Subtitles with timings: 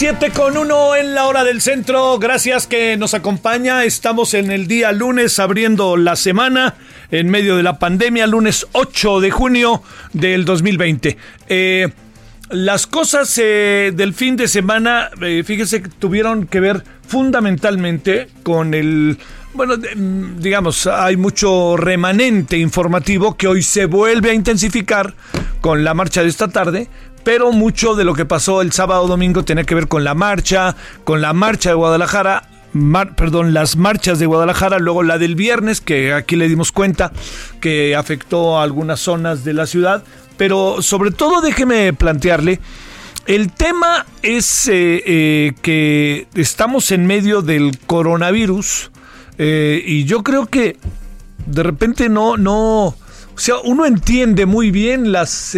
[0.00, 2.18] Siete con uno en la hora del centro.
[2.18, 3.84] Gracias que nos acompaña.
[3.84, 6.76] Estamos en el día lunes abriendo la semana
[7.10, 9.82] en medio de la pandemia, lunes 8 de junio
[10.14, 11.18] del 2020.
[11.50, 11.88] Eh,
[12.48, 19.18] las cosas eh, del fin de semana, eh, fíjese, tuvieron que ver fundamentalmente con el...
[19.52, 25.12] Bueno, mm, digamos, hay mucho remanente informativo que hoy se vuelve a intensificar
[25.60, 26.88] con la marcha de esta tarde,
[27.24, 30.76] pero mucho de lo que pasó el sábado domingo tiene que ver con la marcha,
[31.04, 32.48] con la marcha de Guadalajara,
[33.16, 37.12] perdón, las marchas de Guadalajara, luego la del viernes, que aquí le dimos cuenta
[37.60, 40.04] que afectó a algunas zonas de la ciudad,
[40.36, 42.60] pero sobre todo déjeme plantearle,
[43.26, 48.90] el tema es eh, eh, que estamos en medio del coronavirus
[49.38, 50.76] eh, y yo creo que
[51.46, 52.96] de repente no, no, o
[53.36, 55.54] sea, uno entiende muy bien las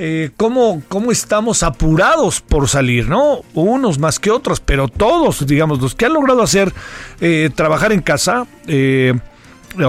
[0.00, 3.40] eh, cómo, estamos apurados por salir, ¿no?
[3.52, 6.72] Unos más que otros, pero todos, digamos, los que han logrado hacer,
[7.20, 9.12] eh, trabajar en casa, eh,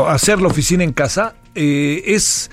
[0.07, 2.49] hacer la oficina en casa, es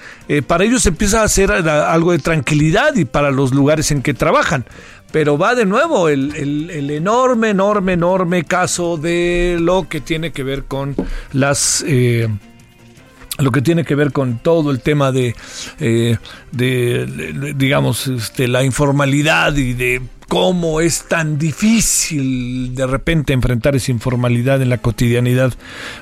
[0.49, 4.65] para ellos empieza a ser algo de tranquilidad y para los lugares en que trabajan.
[5.13, 10.43] Pero va de nuevo el, el enorme, enorme, enorme caso de lo que tiene que
[10.43, 10.97] ver con
[11.33, 11.85] las
[13.39, 15.35] lo que tiene que ver con todo el tema de,
[15.81, 16.17] eh,
[16.53, 23.93] de, digamos, este, la informalidad y de cómo es tan difícil de repente enfrentar esa
[23.93, 25.55] informalidad en la cotidianidad,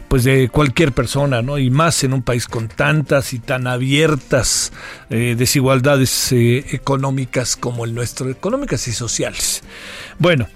[0.08, 1.58] pues de cualquier persona, ¿no?
[1.58, 4.72] Y más en un país con tantas y tan abiertas
[5.10, 9.62] eh, desigualdades eh, económicas como el nuestro, económicas y sociales.
[10.18, 10.46] Bueno,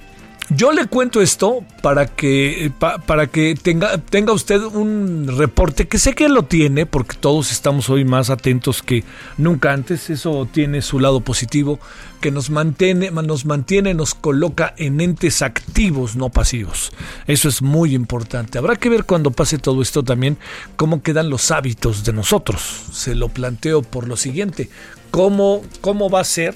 [0.50, 2.72] yo le cuento esto para que,
[3.06, 7.90] para que tenga, tenga usted un reporte que sé que lo tiene, porque todos estamos
[7.90, 9.04] hoy más atentos que
[9.36, 10.10] nunca antes.
[10.10, 11.78] Eso tiene su lado positivo,
[12.20, 16.92] que nos mantiene, nos mantiene, nos coloca en entes activos, no pasivos.
[17.26, 18.58] Eso es muy importante.
[18.58, 20.38] Habrá que ver cuando pase todo esto también
[20.76, 22.62] cómo quedan los hábitos de nosotros.
[22.92, 24.70] Se lo planteo por lo siguiente.
[25.10, 26.54] ¿Cómo, cómo va a ser?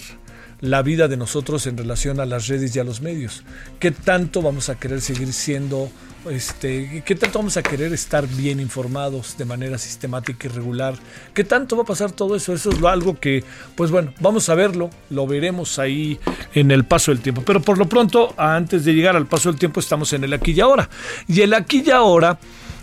[0.62, 3.42] La vida de nosotros en relación a las redes y a los medios.
[3.80, 5.90] ¿Qué tanto vamos a querer seguir siendo,
[6.30, 10.94] este, qué tanto vamos a querer estar bien informados de manera sistemática y regular?
[11.34, 12.54] ¿Qué tanto va a pasar todo eso?
[12.54, 13.42] Eso es algo que,
[13.74, 16.20] pues bueno, vamos a verlo, lo veremos ahí
[16.54, 17.42] en el paso del tiempo.
[17.44, 20.52] Pero por lo pronto, antes de llegar al paso del tiempo, estamos en el aquí
[20.52, 20.88] y ahora.
[21.26, 22.38] Y el aquí y ahora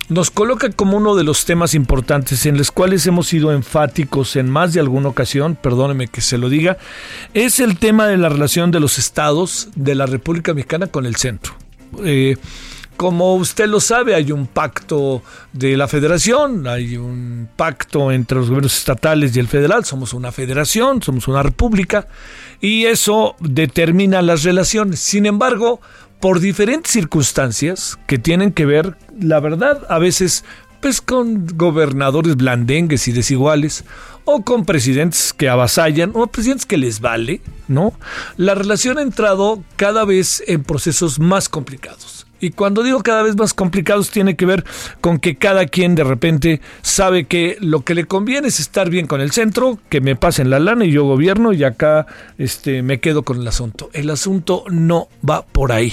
[0.10, 4.50] nos coloca como uno de los temas importantes en los cuales hemos sido enfáticos en
[4.50, 6.78] más de alguna ocasión, perdóneme que se lo diga,
[7.34, 11.16] es el tema de la relación de los estados de la República Mexicana con el
[11.16, 11.54] centro.
[12.04, 12.38] Eh,
[12.98, 15.22] como usted lo sabe, hay un pacto
[15.54, 20.34] de la federación, hay un pacto entre los gobiernos estatales y el federal, somos una
[20.34, 22.08] federación, somos una república,
[22.60, 25.00] y eso determina las relaciones.
[25.00, 25.80] Sin embargo,
[26.20, 30.44] por diferentes circunstancias que tienen que ver, la verdad, a veces
[30.82, 33.84] pues con gobernadores blandengues y desiguales,
[34.26, 37.94] o con presidentes que avasallan, o presidentes que les vale, ¿no?
[38.38, 42.28] La relación ha entrado cada vez en procesos más complicados.
[42.42, 44.64] Y cuando digo cada vez más complicados tiene que ver
[45.02, 49.08] con que cada quien de repente sabe que lo que le conviene es estar bien
[49.08, 52.08] con el centro, que me pasen la lana y yo gobierno y acá
[52.38, 53.90] este me quedo con el asunto.
[53.92, 55.92] El asunto no va por ahí.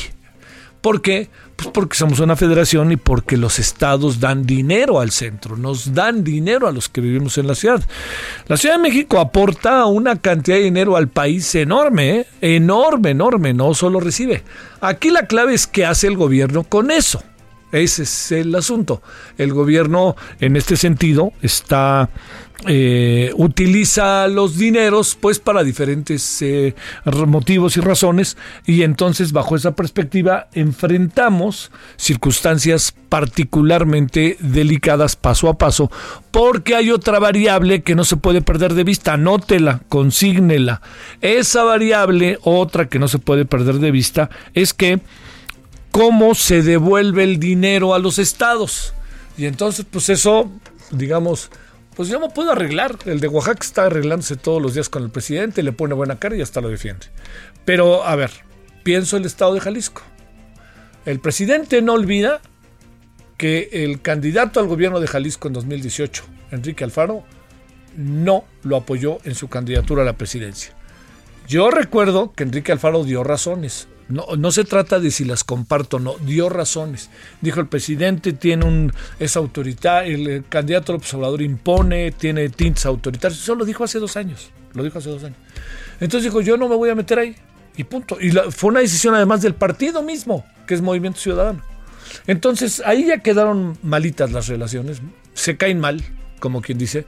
[0.80, 1.28] ¿Por qué?
[1.56, 6.22] Pues porque somos una federación y porque los estados dan dinero al centro, nos dan
[6.22, 7.82] dinero a los que vivimos en la ciudad.
[8.46, 12.26] La Ciudad de México aporta una cantidad de dinero al país enorme, ¿eh?
[12.40, 14.42] enorme, enorme, no solo recibe.
[14.80, 17.22] Aquí la clave es qué hace el gobierno con eso.
[17.72, 19.02] Ese es el asunto.
[19.38, 22.08] El gobierno, en este sentido, está
[22.66, 26.74] eh, utiliza los dineros pues para diferentes eh,
[27.26, 35.90] motivos y razones y entonces bajo esa perspectiva enfrentamos circunstancias particularmente delicadas paso a paso
[36.30, 40.80] porque hay otra variable que no se puede perder de vista, anótela, consígnela.
[41.20, 45.00] Esa variable, otra que no se puede perder de vista, es que
[45.96, 48.92] cómo se devuelve el dinero a los estados.
[49.38, 50.50] Y entonces, pues eso,
[50.90, 51.50] digamos,
[51.94, 52.98] pues yo no puedo arreglar.
[53.06, 56.36] El de Oaxaca está arreglándose todos los días con el presidente, le pone buena cara
[56.36, 57.06] y hasta lo defiende.
[57.64, 58.30] Pero, a ver,
[58.82, 60.02] pienso el estado de Jalisco.
[61.06, 62.42] El presidente no olvida
[63.38, 67.24] que el candidato al gobierno de Jalisco en 2018, Enrique Alfaro,
[67.96, 70.74] no lo apoyó en su candidatura a la presidencia.
[71.48, 73.88] Yo recuerdo que Enrique Alfaro dio razones.
[74.08, 77.10] No, no se trata de si las comparto o no, dio razones.
[77.40, 83.40] Dijo el presidente tiene un es autoridad, el candidato al observador impone, tiene tintes autoritarios.
[83.40, 84.50] Eso lo dijo hace dos años.
[84.74, 85.38] Lo dijo hace dos años.
[86.00, 87.36] Entonces dijo, yo no me voy a meter ahí.
[87.76, 88.18] Y punto.
[88.20, 91.62] Y fue una decisión además del partido mismo, que es Movimiento Ciudadano.
[92.26, 95.02] Entonces ahí ya quedaron malitas las relaciones,
[95.34, 96.02] se caen mal,
[96.38, 97.06] como quien dice.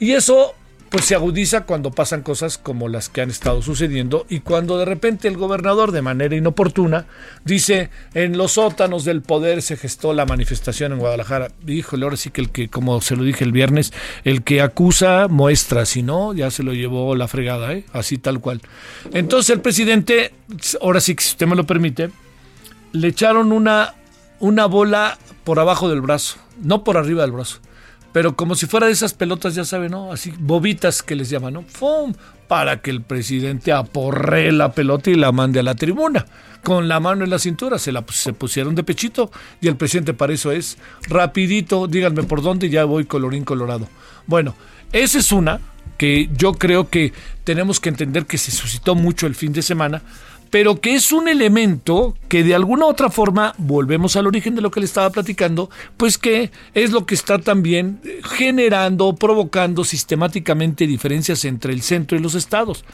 [0.00, 0.54] Y eso
[0.92, 4.84] pues se agudiza cuando pasan cosas como las que han estado sucediendo y cuando de
[4.84, 7.06] repente el gobernador de manera inoportuna
[7.46, 11.48] dice en los sótanos del poder se gestó la manifestación en Guadalajara.
[11.66, 13.90] Híjole, ahora sí que el que, como se lo dije el viernes,
[14.24, 17.84] el que acusa muestra, si no, ya se lo llevó la fregada, ¿eh?
[17.94, 18.60] así tal cual.
[19.14, 20.34] Entonces el presidente,
[20.82, 22.10] ahora sí que si usted me lo permite,
[22.92, 23.94] le echaron una,
[24.40, 27.60] una bola por abajo del brazo, no por arriba del brazo
[28.12, 30.12] pero como si fuera de esas pelotas, ya saben, ¿no?
[30.12, 31.62] Así, bobitas que les llaman, ¿no?
[31.62, 32.14] ¡Fum!
[32.46, 36.26] Para que el presidente aporre la pelota y la mande a la tribuna.
[36.62, 39.30] Con la mano en la cintura, se la se pusieron de pechito
[39.60, 40.78] y el presidente para eso es
[41.08, 43.88] rapidito, díganme por dónde, ya voy colorín colorado.
[44.26, 44.54] Bueno,
[44.92, 45.60] esa es una
[45.96, 47.12] que yo creo que
[47.44, 50.02] tenemos que entender que se suscitó mucho el fin de semana,
[50.52, 54.70] pero que es un elemento que de alguna otra forma, volvemos al origen de lo
[54.70, 61.46] que le estaba platicando, pues que es lo que está también generando, provocando sistemáticamente diferencias
[61.46, 62.84] entre el centro y los estados.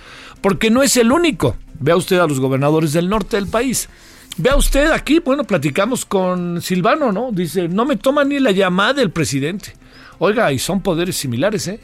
[0.40, 1.56] Porque no es el único.
[1.80, 3.88] Vea usted a los gobernadores del norte del país.
[4.36, 7.32] Vea usted aquí, bueno, platicamos con Silvano, ¿no?
[7.32, 9.72] Dice, no me toma ni la llamada del presidente.
[10.20, 11.80] Oiga, y son poderes similares, ¿eh?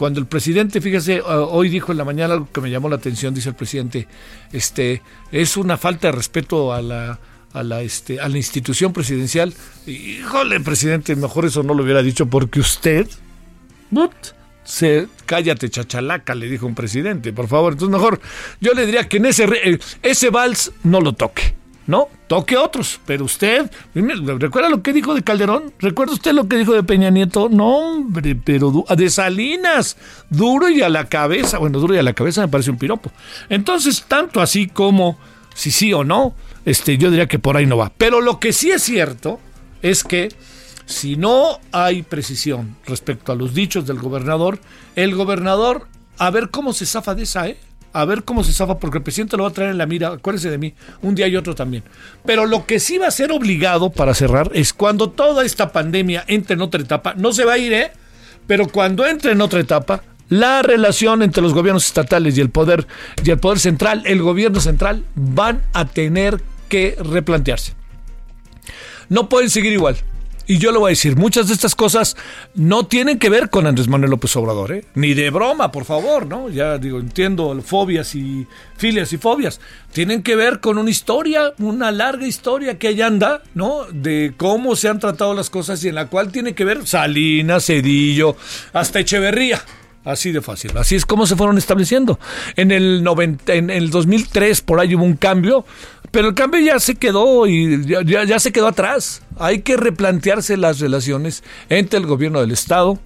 [0.00, 3.34] Cuando el presidente, fíjese, hoy dijo en la mañana algo que me llamó la atención,
[3.34, 4.08] dice el presidente,
[4.50, 7.18] este, es una falta de respeto a la,
[7.52, 9.52] a la, este, a la institución presidencial.
[9.86, 13.08] Híjole, presidente, mejor eso no lo hubiera dicho porque usted,
[14.64, 17.74] se, cállate chachalaca, le dijo un presidente, por favor.
[17.74, 18.22] Entonces mejor,
[18.58, 21.59] yo le diría que en ese, eh, ese vals no lo toque.
[21.90, 25.72] No, toque otros, pero usted, ¿recuerda lo que dijo de Calderón?
[25.80, 27.48] ¿Recuerda usted lo que dijo de Peña Nieto?
[27.48, 29.96] No, hombre, pero de Salinas,
[30.28, 31.58] duro y a la cabeza.
[31.58, 33.10] Bueno, duro y a la cabeza me parece un piropo.
[33.48, 35.18] Entonces, tanto así como
[35.52, 37.90] si sí o no, este, yo diría que por ahí no va.
[37.98, 39.40] Pero lo que sí es cierto
[39.82, 40.28] es que
[40.86, 44.60] si no hay precisión respecto a los dichos del gobernador,
[44.94, 45.88] el gobernador,
[46.18, 47.58] a ver cómo se zafa de esa, ¿eh?
[47.92, 50.08] A ver cómo se zafa, porque el presidente lo va a traer en la mira,
[50.08, 51.82] acuérdense de mí, un día y otro también.
[52.24, 56.24] Pero lo que sí va a ser obligado para cerrar es cuando toda esta pandemia
[56.28, 57.92] entre en otra etapa, no se va a ir, ¿eh?
[58.46, 62.86] Pero cuando entre en otra etapa, la relación entre los gobiernos estatales y el poder
[63.22, 67.74] y el poder central, el gobierno central, van a tener que replantearse.
[69.08, 69.96] No pueden seguir igual.
[70.50, 72.16] Y yo le voy a decir, muchas de estas cosas
[72.56, 74.84] no tienen que ver con Andrés Manuel López Obrador, ¿eh?
[74.96, 76.48] ni de broma, por favor, ¿no?
[76.48, 79.60] Ya digo, entiendo fobias y filias y fobias.
[79.92, 83.84] Tienen que ver con una historia, una larga historia que allá anda, ¿no?
[83.92, 87.66] De cómo se han tratado las cosas y en la cual tiene que ver Salinas,
[87.66, 88.34] Cedillo,
[88.72, 89.62] hasta Echeverría.
[90.04, 90.76] Así de fácil.
[90.78, 92.18] Así es como se fueron estableciendo.
[92.56, 95.64] En el, 90, en el 2003 por ahí hubo un cambio,
[96.10, 99.22] pero el cambio ya se quedó y ya, se quedó atrás.
[99.38, 102.98] Hay que replantearse las relaciones entre el gobierno del Estado,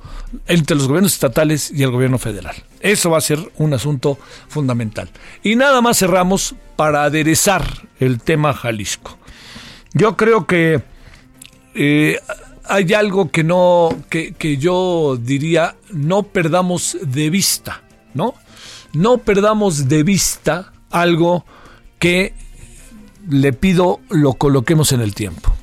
[0.46, 2.56] entre los gobiernos estatales y el gobierno federal.
[2.80, 4.18] Eso va a ser un asunto
[4.48, 5.10] fundamental.
[5.42, 7.64] Y nada más cerramos para aderezar
[8.00, 9.18] el tema Jalisco.
[9.92, 10.82] Yo creo que
[11.74, 12.18] eh,
[12.64, 17.82] hay algo que no, que, yo diría, no perdamos de vista,
[18.14, 18.34] ¿no?
[18.92, 21.44] No perdamos de vista algo
[21.98, 22.32] que
[23.28, 25.54] le pido lo coloquemos en el tiempo.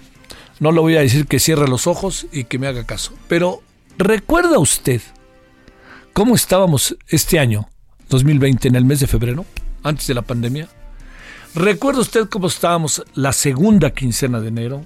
[0.59, 3.61] No le voy a decir que cierre los ojos y que me haga caso, pero
[3.97, 5.01] ¿recuerda usted
[6.13, 7.67] cómo estábamos este año,
[8.09, 9.45] 2020, en el mes de febrero,
[9.83, 10.69] antes de la pandemia?
[11.55, 14.85] ¿Recuerda usted cómo estábamos la segunda quincena de enero,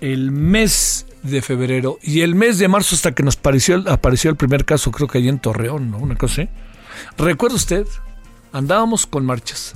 [0.00, 4.64] el mes de febrero y el mes de marzo hasta que nos apareció, el primer
[4.64, 5.98] caso, creo que allí en Torreón, ¿no?
[5.98, 6.48] Una cosa.
[7.16, 7.86] ¿Recuerda usted?
[8.52, 9.74] Andábamos con marchas.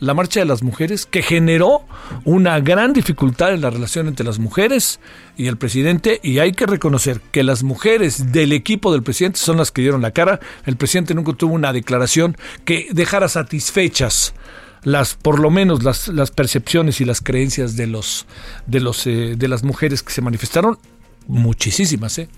[0.00, 1.82] La marcha de las mujeres que generó
[2.24, 4.98] una gran dificultad en la relación entre las mujeres
[5.36, 9.58] y el presidente y hay que reconocer que las mujeres del equipo del presidente son
[9.58, 10.40] las que dieron la cara.
[10.64, 14.32] El presidente nunca tuvo una declaración que dejara satisfechas
[14.82, 18.26] las por lo menos las, las percepciones y las creencias de los
[18.66, 20.78] de los eh, de las mujeres que se manifestaron
[21.26, 22.28] muchísimas ¿eh?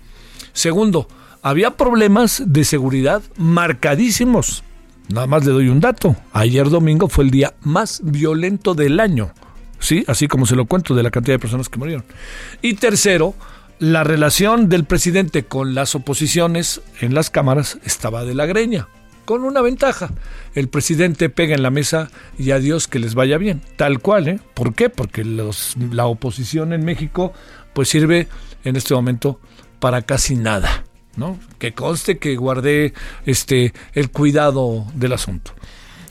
[0.51, 1.07] segundo
[1.41, 4.63] había problemas de seguridad marcadísimos
[5.09, 9.31] nada más le doy un dato ayer domingo fue el día más violento del año
[9.79, 12.05] sí así como se lo cuento de la cantidad de personas que murieron
[12.61, 13.33] y tercero
[13.79, 18.87] la relación del presidente con las oposiciones en las cámaras estaba de la greña
[19.25, 20.09] con una ventaja.
[20.53, 23.61] El presidente pega en la mesa y a Dios que les vaya bien.
[23.75, 24.39] Tal cual, ¿eh?
[24.53, 24.89] ¿Por qué?
[24.89, 27.33] Porque los, la oposición en México
[27.73, 28.27] pues sirve
[28.63, 29.39] en este momento
[29.79, 30.85] para casi nada,
[31.59, 32.93] Que conste que guardé
[33.25, 35.51] este el cuidado del asunto.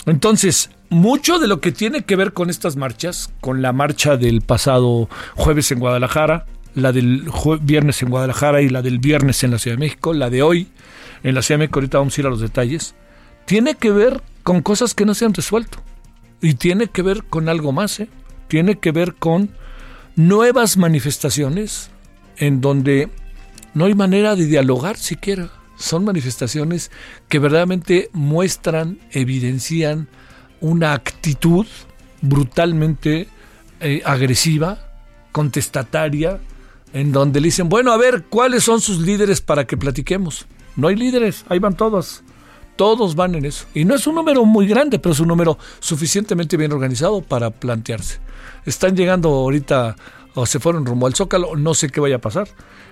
[0.06, 4.42] Entonces, mucho de lo que tiene que ver con estas marchas, con la marcha del
[4.42, 7.30] pasado jueves en Guadalajara, la del
[7.62, 10.68] viernes en Guadalajara y la del viernes en la Ciudad de México, la de hoy
[11.23, 12.94] en la Ciudad de México, ahorita vamos a ir a los detalles,
[13.44, 15.78] tiene que ver con cosas que no se han resuelto.
[16.40, 18.09] Y tiene que ver con algo más, ¿eh?
[18.49, 19.50] Tiene que ver con
[20.16, 21.90] nuevas manifestaciones
[22.37, 23.09] en donde
[23.75, 25.50] no hay manera de dialogar siquiera.
[25.76, 26.91] Son manifestaciones
[27.29, 30.09] que verdaderamente muestran, evidencian
[30.61, 31.67] una actitud
[32.21, 33.29] brutalmente
[33.81, 34.79] eh, agresiva,
[35.33, 36.41] contestataria,
[36.93, 40.47] en donde le dicen, bueno, a ver, ¿cuáles son sus líderes para que platiquemos?
[40.76, 42.23] No hay líderes, ahí van todos.
[42.76, 43.67] Todos van en eso.
[43.75, 47.50] Y no es un número muy grande, pero es un número suficientemente bien organizado para
[47.50, 48.19] plantearse.
[48.64, 49.97] Están llegando ahorita
[50.35, 52.49] o se fueron rumbo al Zócalo, no sé qué vaya a pasar.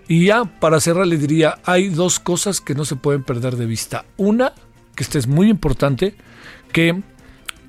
[0.08, 3.66] Y ya para cerrar le diría, hay dos cosas que no se pueden perder de
[3.66, 4.04] vista.
[4.16, 4.52] Una,
[4.94, 6.14] que esta es muy importante,
[6.72, 7.02] que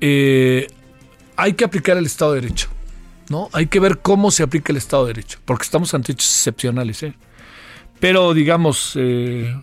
[0.00, 0.66] eh,
[1.36, 2.68] hay que aplicar el Estado de Derecho.
[3.28, 3.48] ¿no?
[3.52, 7.02] Hay que ver cómo se aplica el Estado de Derecho, porque estamos ante hechos excepcionales.
[7.02, 7.14] ¿eh?
[8.00, 9.56] Pero digamos, eh,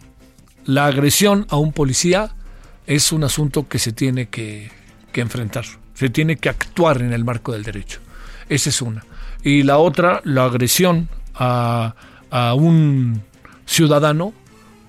[0.65, 2.35] la agresión a un policía
[2.87, 4.71] es un asunto que se tiene que,
[5.13, 7.99] enfrentar, se tiene que actuar en el marco del derecho.
[8.47, 9.03] Esa es una.
[9.43, 11.95] Y la otra, la agresión a,
[12.29, 13.21] a un
[13.65, 14.33] ciudadano,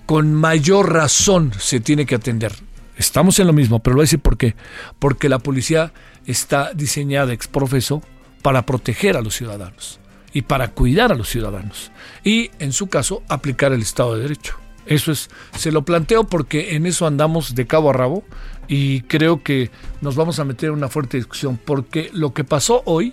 [0.06, 2.52] con mayor razón se tiene que atender.
[2.96, 4.56] Estamos en lo mismo, pero lo voy a decir por qué.
[4.98, 5.92] Porque la policía
[6.26, 8.02] está diseñada ex profeso
[8.42, 10.00] para proteger a los ciudadanos
[10.32, 11.90] y para cuidar a los ciudadanos.
[12.24, 14.56] Y, en su caso, aplicar el Estado de Derecho.
[14.86, 18.24] Eso es, se lo planteo porque en eso andamos de cabo a rabo
[18.66, 22.82] y creo que nos vamos a meter en una fuerte discusión porque lo que pasó
[22.86, 23.12] hoy,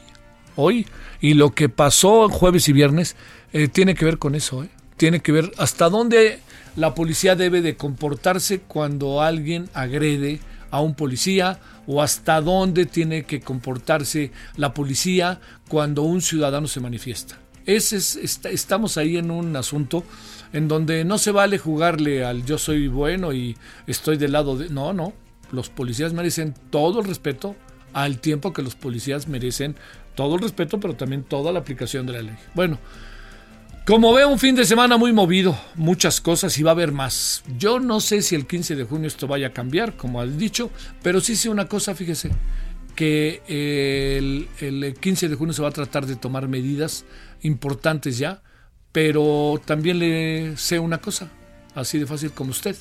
[0.58, 0.86] hoy
[1.22, 3.16] y lo que pasó jueves y viernes
[3.54, 4.70] eh, tiene que ver con eso, ¿eh?
[4.98, 6.40] tiene que ver hasta dónde
[6.76, 13.24] la policía debe de comportarse cuando alguien agrede a un policía o hasta dónde tiene
[13.24, 17.40] que comportarse la policía cuando un ciudadano se manifiesta.
[17.66, 20.04] Ese es, estamos ahí en un asunto
[20.54, 24.70] en donde no se vale jugarle al yo soy bueno y estoy del lado de...
[24.70, 25.14] No, no,
[25.52, 27.56] los policías merecen todo el respeto
[27.94, 29.76] al tiempo que los policías merecen
[30.18, 32.36] todo el respeto, pero también toda la aplicación de la ley.
[32.54, 32.78] Bueno,
[33.86, 37.46] como veo un fin de semana muy movido, muchas cosas y va a haber más.
[37.58, 40.72] Yo no sé si el 15 de junio esto vaya a cambiar, como has dicho,
[41.02, 42.32] pero sí sé una cosa, fíjese,
[42.96, 47.06] que el, el 15 de junio se va a tratar de tomar medidas
[47.42, 48.42] importantes ya
[48.98, 51.30] pero también le sé una cosa,
[51.76, 52.76] así de fácil como usted.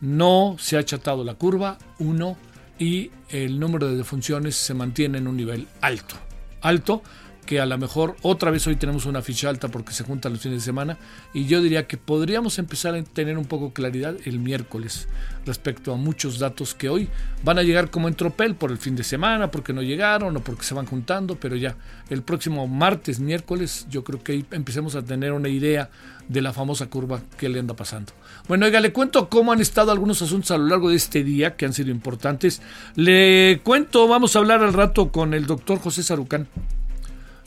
[0.00, 2.38] No se ha achatado la curva, uno,
[2.78, 6.14] y el número de defunciones se mantiene en un nivel alto.
[6.62, 7.02] Alto
[7.46, 10.40] que a lo mejor otra vez hoy tenemos una ficha alta porque se juntan los
[10.40, 10.98] fines de semana
[11.34, 15.08] y yo diría que podríamos empezar a tener un poco claridad el miércoles
[15.44, 17.08] respecto a muchos datos que hoy
[17.42, 20.40] van a llegar como en tropel por el fin de semana, porque no llegaron o
[20.40, 21.76] porque se van juntando, pero ya
[22.10, 25.90] el próximo martes, miércoles, yo creo que empecemos a tener una idea
[26.28, 28.12] de la famosa curva que le anda pasando.
[28.46, 31.56] Bueno, oiga, le cuento cómo han estado algunos asuntos a lo largo de este día
[31.56, 32.62] que han sido importantes.
[32.94, 36.46] Le cuento, vamos a hablar al rato con el doctor José Sarucán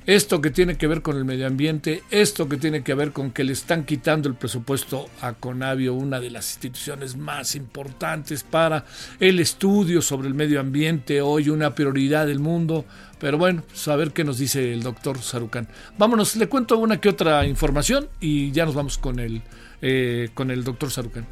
[0.05, 3.31] esto que tiene que ver con el medio ambiente, esto que tiene que ver con
[3.31, 8.85] que le están quitando el presupuesto a Conavio, una de las instituciones más importantes para
[9.19, 12.85] el estudio sobre el medio ambiente, hoy una prioridad del mundo.
[13.19, 15.67] Pero bueno, saber pues qué nos dice el doctor Sarucán.
[15.97, 19.41] Vámonos, le cuento una que otra información y ya nos vamos con el,
[19.81, 21.25] eh, con el doctor Sarucán.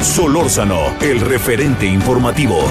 [0.00, 2.64] Solórzano, el referente informativo.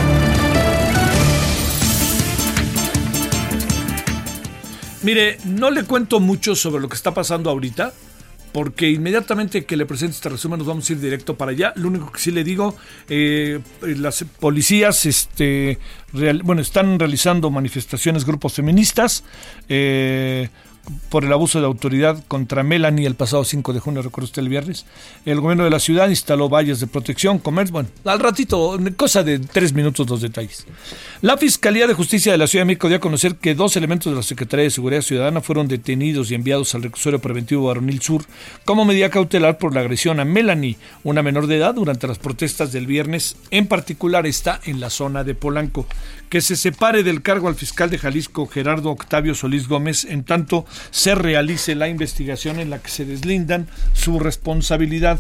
[5.04, 7.92] Mire, no le cuento mucho sobre lo que está pasando ahorita,
[8.52, 11.74] porque inmediatamente que le presente este resumen nos vamos a ir directo para allá.
[11.76, 12.76] Lo único que sí le digo,
[13.10, 15.80] eh, las policías este,
[16.44, 19.24] bueno, están realizando manifestaciones, grupos feministas.
[19.70, 20.50] Eh,
[21.10, 24.50] por el abuso de autoridad contra Melanie el pasado 5 de junio, recuerdo usted el
[24.50, 24.86] viernes.
[25.26, 29.40] El gobierno de la ciudad instaló vallas de protección, comercio, bueno, al ratito, cosa de
[29.40, 30.66] tres minutos los detalles.
[31.22, 34.12] La Fiscalía de Justicia de la Ciudad de México dio a conocer que dos elementos
[34.12, 38.26] de la Secretaría de Seguridad Ciudadana fueron detenidos y enviados al reclusorio preventivo Baronil Sur
[38.66, 42.72] como medida cautelar por la agresión a Melanie, una menor de edad, durante las protestas
[42.72, 43.36] del viernes.
[43.52, 45.86] En particular está en la zona de Polanco.
[46.30, 50.66] Que se separe del cargo al fiscal de Jalisco, Gerardo Octavio Solís Gómez, en tanto
[50.90, 55.20] se realice la investigación en la que se deslindan su responsabilidad.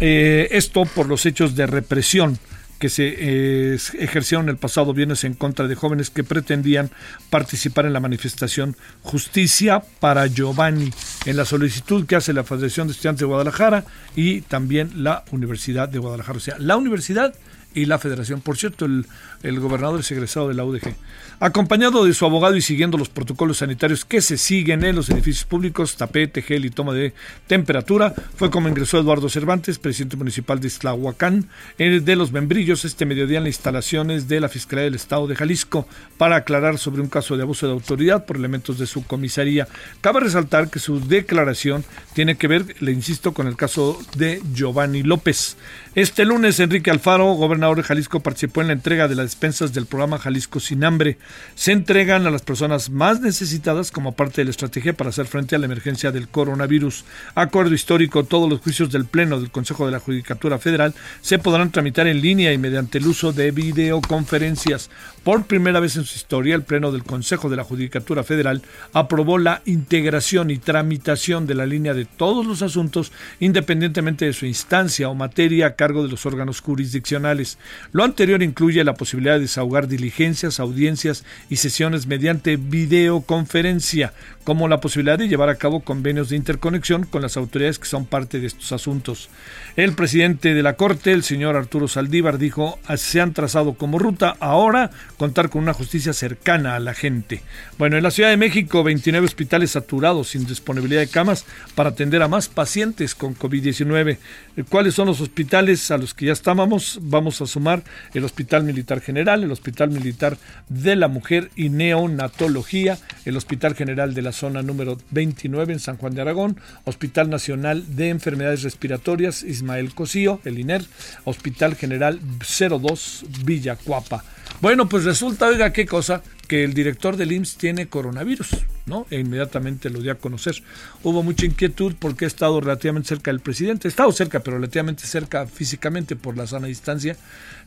[0.00, 2.38] Eh, esto por los hechos de represión
[2.78, 6.90] que se eh, ejercieron el pasado viernes en contra de jóvenes que pretendían
[7.30, 10.92] participar en la manifestación Justicia para Giovanni,
[11.24, 15.88] en la solicitud que hace la Federación de Estudiantes de Guadalajara y también la Universidad
[15.88, 16.36] de Guadalajara.
[16.36, 17.34] O sea, la universidad
[17.76, 18.40] y la federación.
[18.40, 19.06] Por cierto, el,
[19.42, 20.94] el, gobernador es egresado de la UDG.
[21.38, 25.44] Acompañado de su abogado y siguiendo los protocolos sanitarios que se siguen en los edificios
[25.44, 27.12] públicos, tapete, gel y toma de
[27.46, 33.38] temperatura, fue como ingresó Eduardo Cervantes, presidente municipal de Islahuacán, de los membrillos este mediodía
[33.38, 37.36] en las instalaciones de la Fiscalía del Estado de Jalisco para aclarar sobre un caso
[37.36, 39.68] de abuso de autoridad por elementos de su comisaría.
[40.00, 45.02] Cabe resaltar que su declaración tiene que ver, le insisto, con el caso de Giovanni
[45.02, 45.58] López.
[45.94, 49.86] Este lunes, Enrique Alfaro, gobernador de Jalisco, participó en la entrega de las despensas del
[49.86, 51.18] programa Jalisco Sin Hambre.
[51.56, 55.56] Se entregan a las personas más necesitadas como parte de la estrategia para hacer frente
[55.56, 57.04] a la emergencia del coronavirus.
[57.34, 61.72] Acuerdo histórico, todos los juicios del Pleno del Consejo de la Judicatura Federal se podrán
[61.72, 64.88] tramitar en línea y mediante el uso de videoconferencias.
[65.24, 69.38] Por primera vez en su historia, el Pleno del Consejo de la Judicatura Federal aprobó
[69.38, 75.08] la integración y tramitación de la línea de todos los asuntos, independientemente de su instancia
[75.08, 77.55] o materia cargo de los órganos jurisdiccionales.
[77.92, 84.12] Lo anterior incluye la posibilidad de desahogar diligencias, audiencias y sesiones mediante videoconferencia,
[84.44, 88.06] como la posibilidad de llevar a cabo convenios de interconexión con las autoridades que son
[88.06, 89.28] parte de estos asuntos.
[89.76, 94.36] El presidente de la Corte, el señor Arturo Saldívar, dijo, se han trazado como ruta
[94.40, 97.42] ahora contar con una justicia cercana a la gente.
[97.78, 102.22] Bueno, en la Ciudad de México, 29 hospitales saturados sin disponibilidad de camas para atender
[102.22, 104.18] a más pacientes con COVID-19.
[104.64, 105.90] ¿Cuáles son los hospitales?
[105.90, 107.82] a los que ya estábamos, vamos a sumar
[108.14, 110.38] el Hospital Militar General, el Hospital Militar
[110.68, 115.96] de la Mujer y Neonatología, el Hospital General de la Zona número 29 en San
[115.96, 120.84] Juan de Aragón, Hospital Nacional de Enfermedades Respiratorias Ismael Cosío, el INER,
[121.24, 124.24] Hospital General 02 Villacuapa.
[124.60, 128.48] Bueno, pues resulta, oiga, qué cosa, que el director del IMSS tiene coronavirus,
[128.86, 129.06] ¿no?
[129.10, 130.62] E inmediatamente lo dio a conocer.
[131.02, 135.06] Hubo mucha inquietud porque ha estado relativamente cerca del presidente, ha estado cerca, pero relativamente
[135.06, 137.16] cerca físicamente por la sana distancia.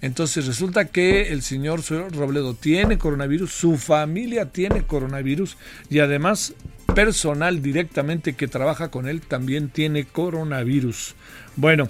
[0.02, 5.58] Entonces resulta que el señor Robledo tiene coronavirus, su familia tiene coronavirus
[5.90, 6.54] y además
[6.94, 11.16] personal directamente que trabaja con él también tiene coronavirus.
[11.56, 11.90] Bueno,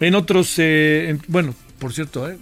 [0.00, 2.38] en otros, eh, bueno, por cierto, eh,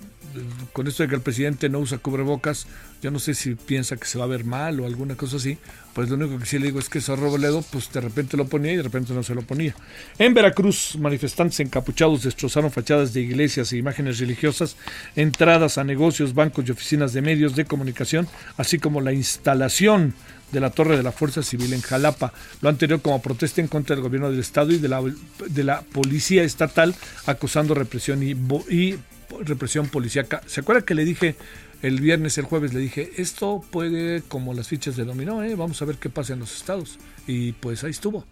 [0.73, 2.67] con esto de que el presidente no usa cubrebocas,
[3.03, 5.59] yo no sé si piensa que se va a ver mal o alguna cosa así,
[5.95, 8.47] pues lo único que sí le digo es que eso Robledo, pues de repente lo
[8.47, 9.75] ponía y de repente no se lo ponía.
[10.19, 14.77] En Veracruz, manifestantes encapuchados destrozaron fachadas de iglesias e imágenes religiosas,
[15.15, 20.15] entradas a negocios, bancos y oficinas de medios de comunicación, así como la instalación
[20.53, 22.33] de la Torre de la Fuerza Civil en Jalapa.
[22.61, 25.03] Lo anterior como protesta en contra del gobierno del Estado y de la,
[25.49, 26.95] de la Policía Estatal,
[27.27, 28.33] acusando represión y,
[28.73, 28.99] y
[29.45, 30.43] represión policíaca.
[30.47, 31.37] ¿Se acuerda que le dije
[31.83, 35.55] el viernes, el jueves, le dije, esto puede como las fichas de dominó, ¿eh?
[35.55, 36.99] vamos a ver qué pasa en los estados?
[37.27, 38.25] Y pues ahí estuvo.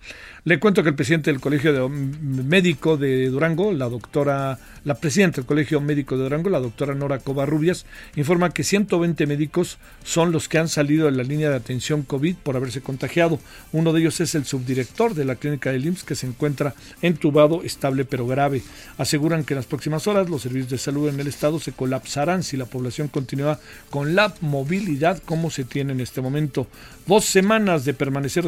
[0.44, 5.36] Le cuento que el presidente del Colegio de Médico de Durango, la doctora, la presidenta
[5.36, 10.48] del Colegio Médico de Durango, la doctora Nora Covarrubias, informa que 120 médicos son los
[10.48, 13.40] que han salido de la línea de atención COVID por haberse contagiado.
[13.72, 17.62] Uno de ellos es el subdirector de la clínica del IMSS que se encuentra entubado,
[17.62, 18.62] estable pero grave.
[18.98, 22.42] Aseguran que en las próximas horas los servicios de salud en el estado se colapsarán
[22.42, 23.58] si la población continúa
[23.90, 26.68] con la movilidad como se tiene en este momento.
[27.06, 28.46] Dos semanas de permanecer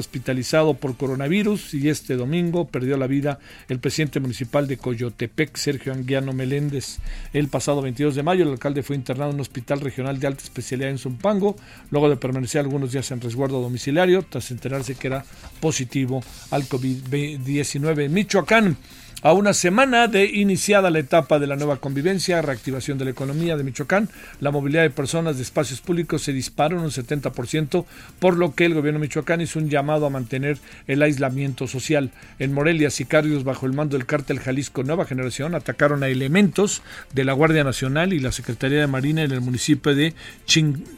[0.75, 6.33] por coronavirus y este domingo perdió la vida el presidente municipal de Coyotepec, Sergio Anguiano
[6.33, 6.99] Meléndez.
[7.33, 10.44] El pasado 22 de mayo el alcalde fue internado en un hospital regional de alta
[10.44, 11.57] especialidad en Zumpango,
[11.90, 15.25] luego de permanecer algunos días en resguardo domiciliario, tras enterarse que era
[15.61, 18.77] positivo al COVID-19 en Michoacán.
[19.23, 23.57] A una semana de iniciada la etapa de la nueva convivencia, reactivación de la economía
[23.57, 27.87] de Michoacán, la movilidad de personas de espacios públicos se disparó en un 70%,
[28.19, 32.11] por lo que el gobierno Michoacán hizo un llamado a mantener el aislamiento social.
[32.39, 36.83] En Morelia, sicarios bajo el mando del cártel Jalisco Nueva Generación atacaron a elementos
[37.15, 40.15] de la Guardia Nacional y la Secretaría de Marina en el municipio de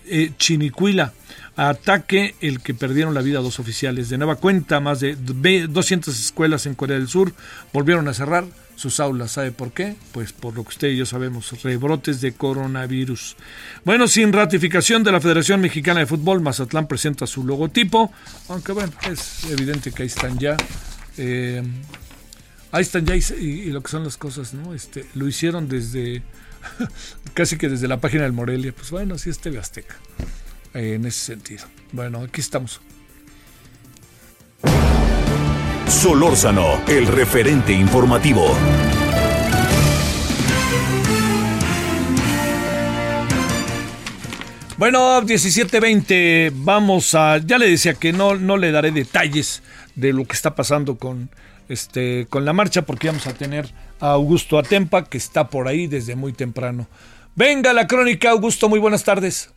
[0.06, 1.12] eh, Chinicuila
[1.58, 4.08] ataque el que perdieron la vida dos oficiales.
[4.08, 7.34] De nueva cuenta, más de 200 escuelas en Corea del Sur
[7.72, 8.44] volvieron a cerrar
[8.76, 9.32] sus aulas.
[9.32, 9.96] ¿Sabe por qué?
[10.12, 13.36] Pues por lo que usted y yo sabemos, rebrotes de coronavirus.
[13.84, 18.12] Bueno, sin ratificación de la Federación Mexicana de Fútbol, Mazatlán presenta su logotipo,
[18.48, 20.56] aunque bueno, es evidente que ahí están ya.
[21.16, 21.60] Eh,
[22.70, 24.74] ahí están ya y, lo que son las cosas, ¿no?
[24.74, 26.22] Este, lo hicieron desde,
[27.34, 28.72] casi que desde la página del Morelia.
[28.72, 29.96] Pues bueno, así es TV Azteca
[30.78, 31.64] en ese sentido.
[31.92, 32.80] Bueno, aquí estamos.
[35.88, 38.54] Solórzano, el referente informativo.
[44.76, 49.62] Bueno, 17:20, vamos a ya le decía que no no le daré detalles
[49.96, 51.30] de lo que está pasando con
[51.68, 55.88] este con la marcha porque vamos a tener a Augusto Atempa que está por ahí
[55.88, 56.86] desde muy temprano.
[57.34, 59.50] Venga la crónica, Augusto, muy buenas tardes.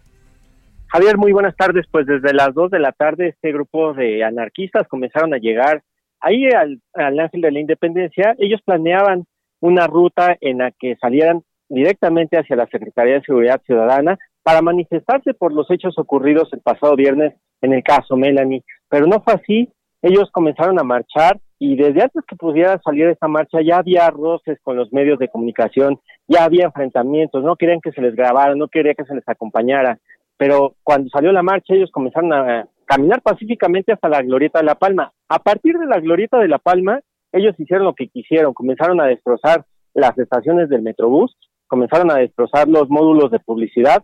[0.92, 1.86] Javier, muy buenas tardes.
[1.90, 5.84] Pues desde las dos de la tarde este grupo de anarquistas comenzaron a llegar
[6.20, 8.36] ahí al, Ángel de la Independencia.
[8.38, 9.24] Ellos planeaban
[9.62, 15.34] una ruta en la que salieran directamente hacia la Secretaría de Seguridad Ciudadana para manifestarse
[15.34, 18.66] por los hechos ocurridos el pasado viernes en el caso Melanie.
[18.90, 19.70] Pero no fue así.
[20.02, 24.60] Ellos comenzaron a marchar y desde antes que pudiera salir esta marcha ya había roces
[24.62, 28.68] con los medios de comunicación, ya había enfrentamientos, no querían que se les grabara, no
[28.68, 30.00] querían que se les acompañara
[30.42, 34.74] pero cuando salió la marcha ellos comenzaron a caminar pacíficamente hasta la Glorieta de la
[34.74, 35.14] Palma.
[35.30, 37.00] A partir de la Glorieta de la Palma,
[37.32, 42.68] ellos hicieron lo que quisieron, comenzaron a destrozar las estaciones del Metrobús, comenzaron a destrozar
[42.68, 44.04] los módulos de publicidad,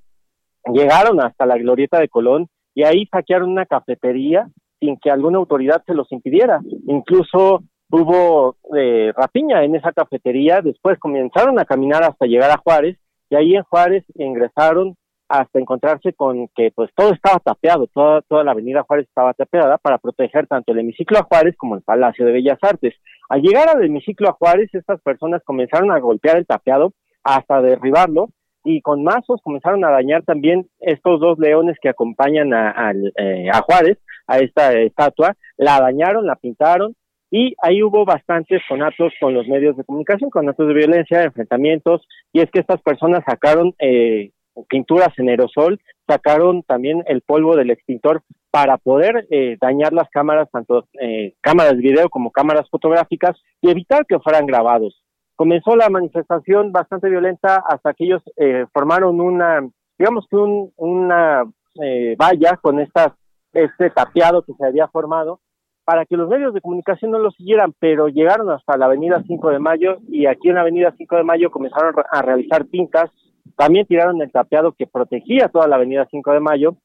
[0.72, 4.48] llegaron hasta la Glorieta de Colón y ahí saquearon una cafetería
[4.80, 6.62] sin que alguna autoridad se los impidiera.
[6.86, 12.96] Incluso hubo eh, rapiña en esa cafetería, después comenzaron a caminar hasta llegar a Juárez
[13.32, 14.96] y ahí en Juárez ingresaron
[15.30, 19.78] hasta encontrarse con que pues todo estaba tapeado, toda, toda la avenida Juárez estaba tapeada
[19.78, 22.94] para proteger tanto el hemiciclo a Juárez como el Palacio de Bellas Artes.
[23.30, 28.30] Al llegar al hemiciclo a Juárez, estas personas comenzaron a golpear el tapeado hasta derribarlo
[28.64, 33.62] y con mazos comenzaron a dañar también estos dos leones que acompañan a, eh, a
[33.62, 36.96] Juárez, a esta estatua, la dañaron, la pintaron
[37.30, 42.40] y ahí hubo bastantes conatos con los medios de comunicación, conatos de violencia, enfrentamientos, y
[42.40, 44.32] es que estas personas sacaron eh,
[44.70, 50.50] pinturas en aerosol, sacaron también el polvo del extintor para poder eh, dañar las cámaras,
[50.52, 55.04] tanto eh, cámaras de video como cámaras fotográficas, y evitar que fueran grabados.
[55.36, 59.68] Comenzó la manifestación bastante violenta hasta que ellos eh, formaron una,
[60.00, 61.44] digamos que un, una
[62.18, 63.10] valla con estas,
[63.54, 65.42] este tapiado que se había formado
[65.86, 69.52] para que los medios de comunicación no lo siguieran, pero llegaron hasta la avenida 5
[69.52, 73.10] de Mayo y aquí en la avenida 5 de Mayo comenzaron a realizar pintas
[73.58, 76.78] también tiraron el tapeado que protegía toda la avenida 5 de Mayo,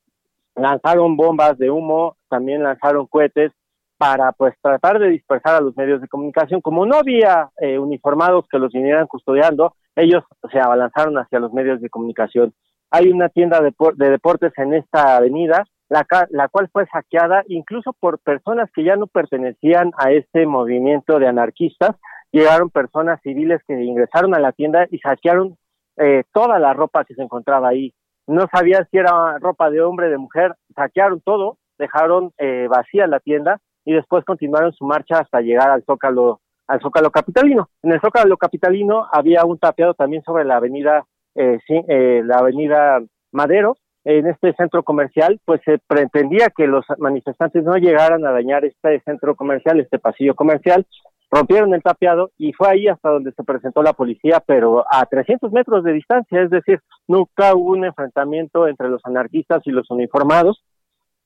[0.56, 3.52] lanzaron bombas de humo, también lanzaron cohetes
[3.98, 6.62] para pues tratar de dispersar a los medios de comunicación.
[6.62, 11.80] Como no había eh, uniformados que los vinieran custodiando, ellos se abalanzaron hacia los medios
[11.80, 12.54] de comunicación.
[12.90, 17.92] Hay una tienda de, de deportes en esta avenida, la, la, cual fue saqueada incluso
[17.92, 21.96] por personas que ya no pertenecían a este movimiento de anarquistas.
[22.32, 25.58] Llegaron personas civiles que ingresaron a la tienda y saquearon
[25.96, 27.92] eh, toda la ropa que se encontraba ahí.
[28.26, 33.20] No sabían si era ropa de hombre, de mujer, saquearon todo, dejaron eh, vacía la
[33.20, 37.68] tienda y después continuaron su marcha hasta llegar al Zócalo, al Zócalo Capitalino.
[37.82, 43.00] En el Zócalo Capitalino había un tapeado también sobre la avenida, eh, eh, la avenida
[43.32, 48.64] Madero, en este centro comercial, pues se pretendía que los manifestantes no llegaran a dañar
[48.64, 50.86] este centro comercial, este pasillo comercial,
[51.32, 55.50] rompieron el tapeado y fue ahí hasta donde se presentó la policía, pero a 300
[55.50, 60.62] metros de distancia, es decir, nunca hubo un enfrentamiento entre los anarquistas y los uniformados.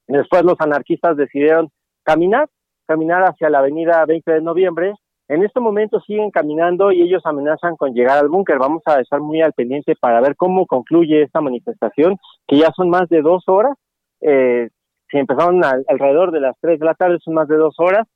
[0.06, 1.70] Después los anarquistas decidieron
[2.04, 2.48] caminar,
[2.86, 4.94] caminar hacia la avenida 20 de noviembre.
[5.26, 8.60] En este momento siguen caminando y ellos amenazan con llegar al búnker.
[8.60, 12.16] Vamos a estar muy al pendiente para ver cómo concluye esta manifestación,
[12.46, 13.76] que ya son más de dos horas.
[14.20, 14.68] Eh,
[15.10, 18.06] si empezaron alrededor de las tres de la tarde, son más de dos horas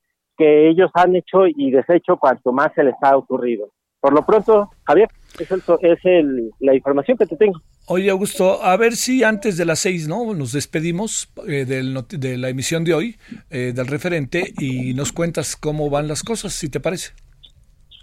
[0.41, 3.69] que ellos han hecho y deshecho cuanto más se les ha ocurrido.
[3.99, 7.61] Por lo pronto, Javier, es, el, la información que te tengo.
[7.85, 10.33] Oye, Augusto, a ver si antes de las seis, ¿no?
[10.33, 13.17] Nos despedimos eh, de la emisión de hoy,
[13.51, 17.11] eh, del referente, y nos cuentas cómo van las cosas, si te parece.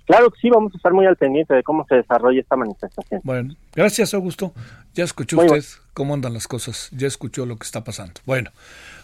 [0.06, 3.20] Claro que sí, vamos a estar muy al pendiente de cómo se desarrolla esta manifestación.
[3.24, 4.52] Bueno, gracias Augusto.
[4.94, 5.64] Ya escuchó usted
[5.98, 8.20] cómo andan las cosas, ya escuchó lo que está pasando.
[8.24, 8.52] Bueno,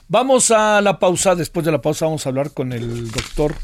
[0.07, 1.35] vamos a la pausa.
[1.35, 3.57] Después de la pausa vamos a hablar con el doctor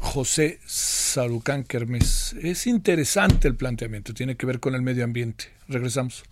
[0.00, 2.36] José Sarucán Kermes.
[2.40, 5.46] Es interesante el planteamiento, tiene que ver con el medio ambiente.
[5.66, 6.22] Regresamos.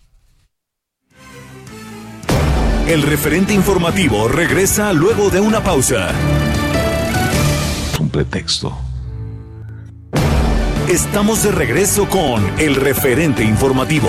[2.87, 6.13] El referente informativo regresa luego de una pausa.
[7.99, 8.77] Un pretexto.
[10.87, 14.07] Estamos de regreso con el referente informativo.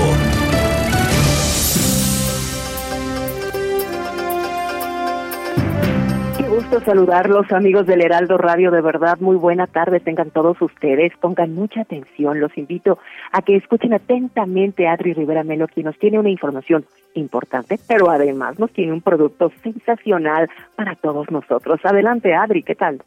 [6.70, 8.72] Gusto saludarlos, amigos del Heraldo Radio.
[8.72, 11.12] De verdad, muy buena tarde tengan todos ustedes.
[11.20, 12.40] Pongan mucha atención.
[12.40, 12.98] Los invito
[13.30, 18.10] a que escuchen atentamente a Adri Rivera Melo, quien nos tiene una información importante, pero
[18.10, 21.78] además nos tiene un producto sensacional para todos nosotros.
[21.84, 23.00] Adelante, Adri, ¿qué tal?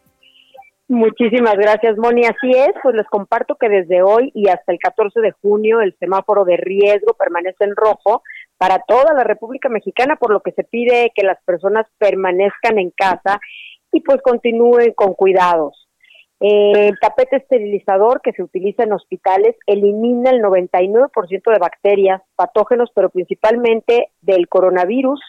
[0.87, 2.25] Muchísimas gracias, Moni.
[2.25, 5.95] Así es, pues les comparto que desde hoy y hasta el 14 de junio el
[5.99, 8.23] semáforo de riesgo permanece en rojo
[8.59, 12.91] para toda la República Mexicana, por lo que se pide que las personas permanezcan en
[12.91, 13.39] casa
[13.91, 15.87] y pues continúen con cuidados.
[16.41, 23.09] el tapete esterilizador que se utiliza en hospitales elimina el 99% de bacterias, patógenos, pero
[23.09, 25.21] principalmente del coronavirus,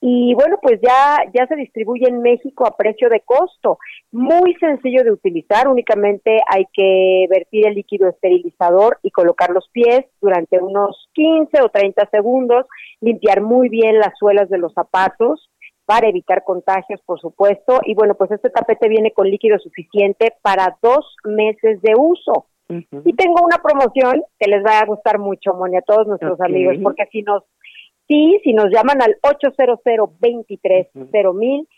[0.00, 3.78] y bueno, pues ya, ya se distribuye en México a precio de costo.
[4.12, 10.04] Muy sencillo de utilizar, únicamente hay que vertir el líquido esterilizador y colocar los pies
[10.20, 12.66] durante unos 15 o 30 segundos,
[13.00, 15.50] limpiar muy bien las suelas de los zapatos
[15.84, 17.80] para evitar contagios, por supuesto.
[17.84, 22.46] Y bueno, pues este tapete viene con líquido suficiente para dos meses de uso.
[22.70, 26.76] Y tengo una promoción que les va a gustar mucho, Moni, a todos nuestros amigos,
[26.82, 27.42] porque si nos
[28.08, 29.80] Sí, si nos llaman al 800
[31.34, 31.68] mil,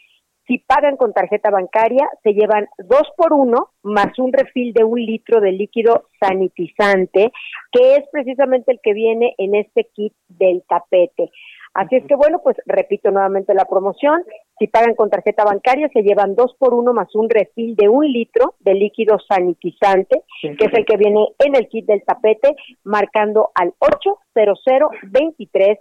[0.46, 5.00] si pagan con tarjeta bancaria, se llevan dos por uno más un refil de un
[5.00, 7.30] litro de líquido sanitizante,
[7.72, 11.30] que es precisamente el que viene en este kit del tapete.
[11.72, 14.24] Así es que bueno, pues repito nuevamente la promoción.
[14.58, 18.04] Si pagan con tarjeta bancaria, se llevan dos por uno más un refil de un
[18.10, 23.50] litro de líquido sanitizante, que es el que viene en el kit del tapete, marcando
[23.54, 25.78] al 800 23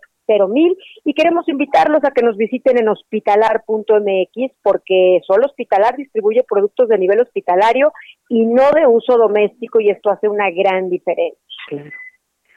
[0.48, 6.88] mil y queremos invitarlos a que nos visiten en hospitalar.mx porque solo Hospitalar distribuye productos
[6.90, 7.92] de nivel hospitalario
[8.30, 11.40] y no de uso doméstico y esto hace una gran diferencia.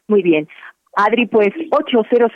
[0.06, 0.46] Muy bien.
[0.94, 2.30] Adri, pues 800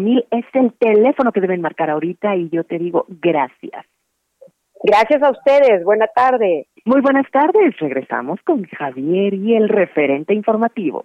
[0.00, 3.86] mil es el teléfono que deben marcar ahorita y yo te digo gracias.
[4.82, 5.84] Gracias a ustedes.
[5.84, 6.66] Buena tarde.
[6.84, 7.76] Muy buenas tardes.
[7.78, 11.04] Regresamos con Javier y el referente informativo.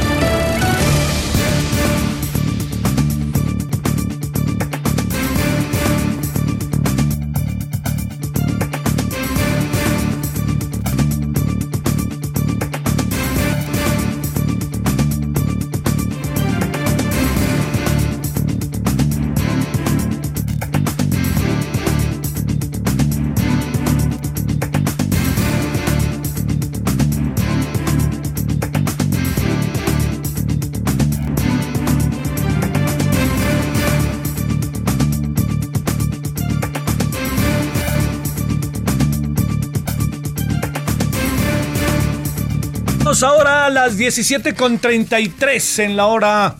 [43.73, 46.55] Las 17 con 33 en la hora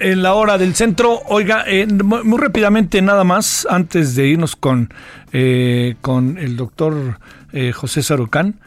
[0.00, 1.20] en la hora del centro.
[1.26, 4.92] Oiga, eh, muy, rápidamente nada más, antes de irnos con,
[5.32, 7.20] eh, con el doctor
[7.52, 8.60] eh, José Sarucán,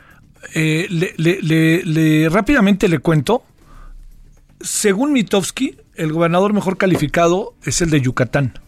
[0.53, 3.43] le, rápidamente le cuento,
[4.61, 8.59] según Mitowski, el gobernador mejor calificado es el de Yucatán,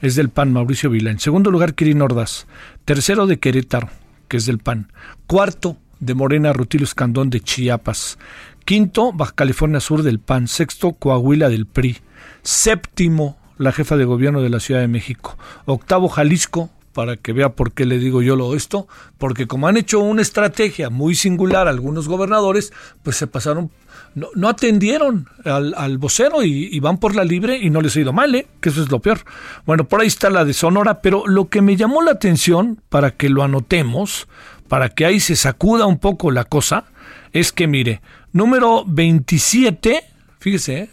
[0.00, 1.10] es del PAN, Mauricio Vila.
[1.10, 2.46] En segundo lugar, Kirin Ordaz.
[2.84, 3.88] Tercero de Querétaro,
[4.28, 4.92] que es del PAN.
[5.26, 8.18] Cuarto, de Morena Rutilio Escandón de Chiapas.
[8.64, 10.48] Quinto, Baja California Sur del PAN.
[10.48, 11.98] Sexto, Coahuila del PRI.
[12.42, 15.36] Séptimo, la jefa de gobierno de la Ciudad de México.
[15.66, 18.86] Octavo, Jalisco, para que vea por qué le digo yo lo esto,
[19.18, 23.70] porque como han hecho una estrategia muy singular algunos gobernadores, pues se pasaron,
[24.14, 28.00] no, no atendieron al, al vocero y, van por la libre y no les ha
[28.00, 28.46] ido mal, ¿eh?
[28.60, 29.18] que eso es lo peor.
[29.66, 33.10] Bueno, por ahí está la de Sonora, pero lo que me llamó la atención, para
[33.10, 34.28] que lo anotemos,
[34.68, 36.84] para que ahí se sacuda un poco la cosa,
[37.32, 38.00] es que mire,
[38.32, 40.04] número 27,
[40.38, 40.90] fíjese, ¿eh?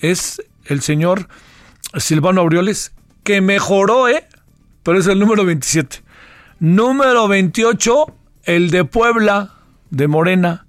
[0.00, 1.28] es el señor
[1.96, 2.92] Silvano Aureoles,
[3.22, 4.24] que mejoró, ¿eh?
[4.82, 6.02] Pero es el número 27.
[6.60, 8.06] Número 28,
[8.44, 9.54] el de Puebla,
[9.90, 10.66] de Morena.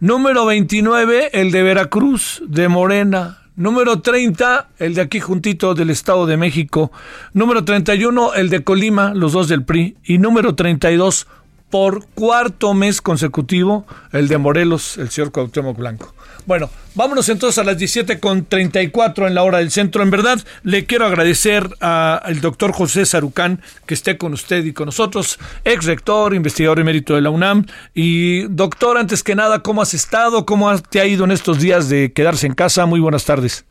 [0.00, 3.38] Número 29, el de Veracruz, de Morena.
[3.54, 6.90] Número 30, el de aquí juntito del Estado de México.
[7.34, 9.96] Número 31, el de Colima, los dos del PRI.
[10.04, 11.26] Y número 32,
[11.72, 16.14] por cuarto mes consecutivo, el de Morelos, el señor Cuauhtémoc Blanco.
[16.44, 20.02] Bueno, vámonos entonces a las 17 con 34 en la hora del centro.
[20.02, 24.84] En verdad, le quiero agradecer al doctor José Sarucán que esté con usted y con
[24.84, 27.64] nosotros, ex rector, investigador emérito de la UNAM.
[27.94, 30.44] Y doctor, antes que nada, ¿cómo has estado?
[30.44, 32.84] ¿Cómo te ha ido en estos días de quedarse en casa?
[32.84, 33.64] Muy buenas tardes.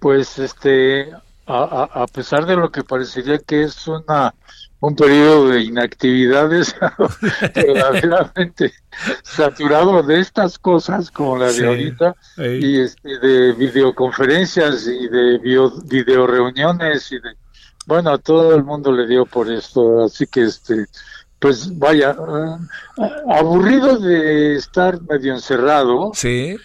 [0.00, 1.12] Pues, este,
[1.46, 4.34] a pesar de lo que parecería que es una
[4.80, 6.74] un periodo de inactividades
[7.54, 8.72] verdaderamente
[9.22, 15.72] saturado de estas cosas como la de ahorita y este, de videoconferencias y de video,
[15.84, 17.30] video reuniones y de
[17.86, 20.86] bueno a todo el mundo le dio por esto así que este
[21.38, 26.56] pues vaya eh, aburrido de estar medio encerrado sí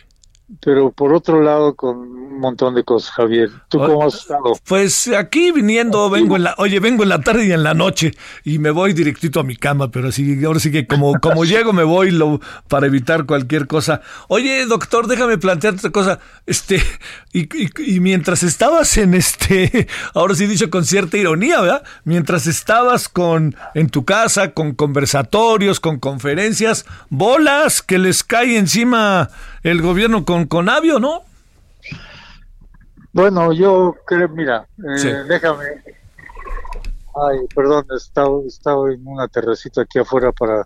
[0.60, 3.50] pero por otro lado con un montón de cosas, Javier.
[3.70, 4.54] ¿Tú cómo has estado?
[4.68, 8.14] Pues aquí viniendo, vengo en la, oye, vengo en la tarde y en la noche
[8.44, 11.72] y me voy directito a mi cama, pero sí, ahora sí que como, como llego
[11.74, 14.02] me voy lo, para evitar cualquier cosa.
[14.28, 16.20] Oye, doctor, déjame plantearte otra cosa.
[16.46, 16.82] Este,
[17.34, 17.48] y,
[17.82, 21.84] y, mientras estabas en este, ahora sí dicho con cierta ironía, ¿verdad?
[22.04, 29.30] Mientras estabas con, en tu casa, con conversatorios, con conferencias, bolas que les cae encima
[29.64, 31.24] el gobierno con Conavio, ¿no?
[33.14, 35.66] Bueno, yo creo, mira, eh, déjame.
[37.14, 40.66] Ay, perdón, he estado, en una terracita aquí afuera para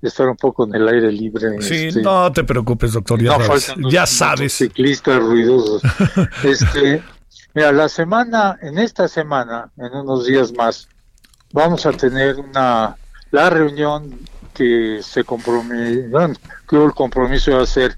[0.00, 1.60] estar un poco en el aire libre.
[1.60, 3.74] Sí, este, no te preocupes, doctor, ya sabes.
[3.90, 4.52] Ya sabes.
[4.52, 5.82] Ciclistas ruidosos.
[6.44, 7.02] este,
[7.54, 10.88] mira, la semana, en esta semana, en unos días más,
[11.52, 12.96] vamos a tener una
[13.30, 14.18] la reunión
[14.54, 16.32] que se comprometió,
[16.68, 17.96] que hubo el compromiso de hacer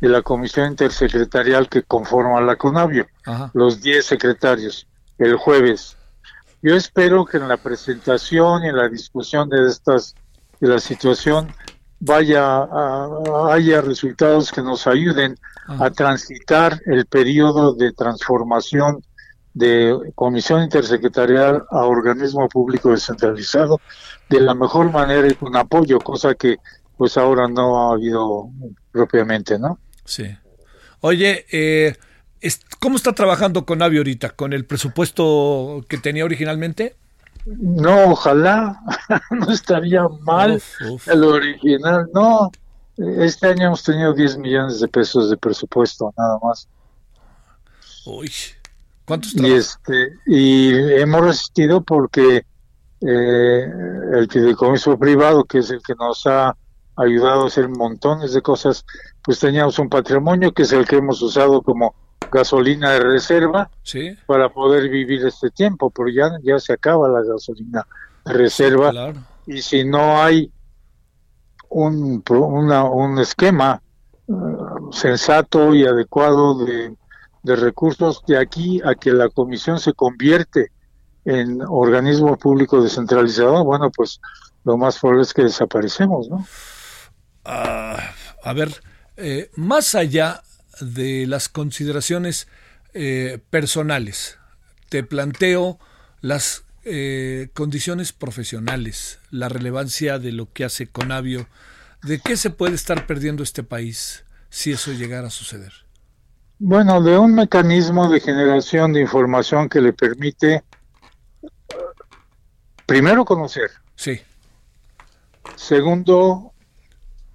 [0.00, 3.06] de la comisión intersecretarial que conforma la CONAVIO,
[3.52, 4.86] los 10 secretarios,
[5.18, 5.96] el jueves.
[6.62, 10.14] Yo espero que en la presentación y en la discusión de estas
[10.60, 11.52] de la situación
[12.00, 12.66] vaya
[13.50, 15.36] haya resultados que nos ayuden
[15.66, 19.02] a transitar el periodo de transformación
[19.54, 23.80] de comisión intersecretarial a organismo público descentralizado
[24.28, 26.58] de la mejor manera y con apoyo, cosa que
[26.96, 28.50] pues ahora no ha habido
[28.92, 29.78] propiamente, ¿no?
[30.10, 30.24] Sí.
[31.02, 31.96] Oye, eh,
[32.80, 34.30] ¿cómo está trabajando con Avi ahorita?
[34.30, 36.96] ¿Con el presupuesto que tenía originalmente?
[37.46, 38.80] No, ojalá,
[39.30, 40.60] no estaría mal
[41.06, 42.50] el original, no.
[42.96, 46.68] Este año hemos tenido 10 millones de pesos de presupuesto, nada más.
[48.04, 48.32] Uy,
[49.04, 52.44] ¿cuántos y, este, y hemos resistido porque
[53.00, 53.72] eh,
[54.12, 56.56] el fideicomiso privado, que es el que nos ha
[57.02, 58.84] ayudado a hacer montones de cosas,
[59.22, 61.94] pues teníamos un patrimonio que es el que hemos usado como
[62.30, 63.70] gasolina de reserva
[64.26, 67.86] para poder vivir este tiempo, pero ya, ya se acaba la gasolina
[68.24, 68.92] de reserva.
[69.46, 70.52] Y si no hay
[71.70, 73.82] un, un esquema
[74.26, 76.94] uh, sensato y adecuado de,
[77.42, 80.70] de recursos de aquí a que la comisión se convierte
[81.24, 84.20] en organismo público descentralizado, bueno, pues
[84.64, 86.44] lo más probable es que desaparecemos, ¿no?
[87.44, 88.82] A ver,
[89.16, 90.42] eh, más allá
[90.80, 92.48] de las consideraciones
[92.94, 94.38] eh, personales,
[94.88, 95.78] te planteo
[96.20, 101.46] las eh, condiciones profesionales, la relevancia de lo que hace Conavio,
[102.02, 105.72] de qué se puede estar perdiendo este país si eso llegara a suceder.
[106.58, 110.62] Bueno, de un mecanismo de generación de información que le permite
[112.86, 113.70] primero conocer.
[113.96, 114.20] Sí.
[115.56, 116.52] Segundo,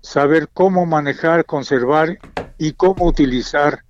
[0.06, 2.20] saber cómo manejar, conservar
[2.58, 3.84] y cómo utilizar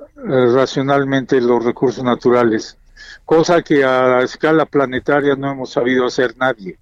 [0.00, 2.76] eh, racionalmente los recursos naturales,
[3.24, 6.78] cosa que a escala planetaria no hemos sabido hacer nadie.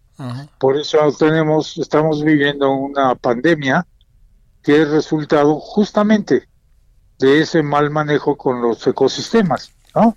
[0.58, 3.86] Por eso tenemos, estamos viviendo una pandemia
[4.62, 6.46] que es resultado justamente
[7.18, 10.16] de ese mal manejo con los ecosistemas, ¿no?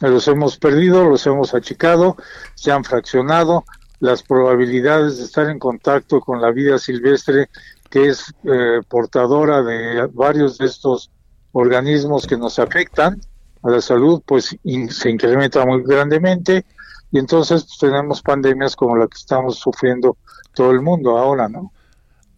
[0.00, 2.16] Los hemos perdido, los hemos achicado,
[2.56, 3.64] se han fraccionado,
[4.02, 7.48] las probabilidades de estar en contacto con la vida silvestre
[7.88, 11.08] que es eh, portadora de varios de estos
[11.52, 13.20] organismos que nos afectan
[13.62, 14.56] a la salud, pues
[14.88, 16.64] se incrementa muy grandemente
[17.12, 20.16] y entonces pues, tenemos pandemias como la que estamos sufriendo
[20.52, 21.72] todo el mundo ahora, ¿no?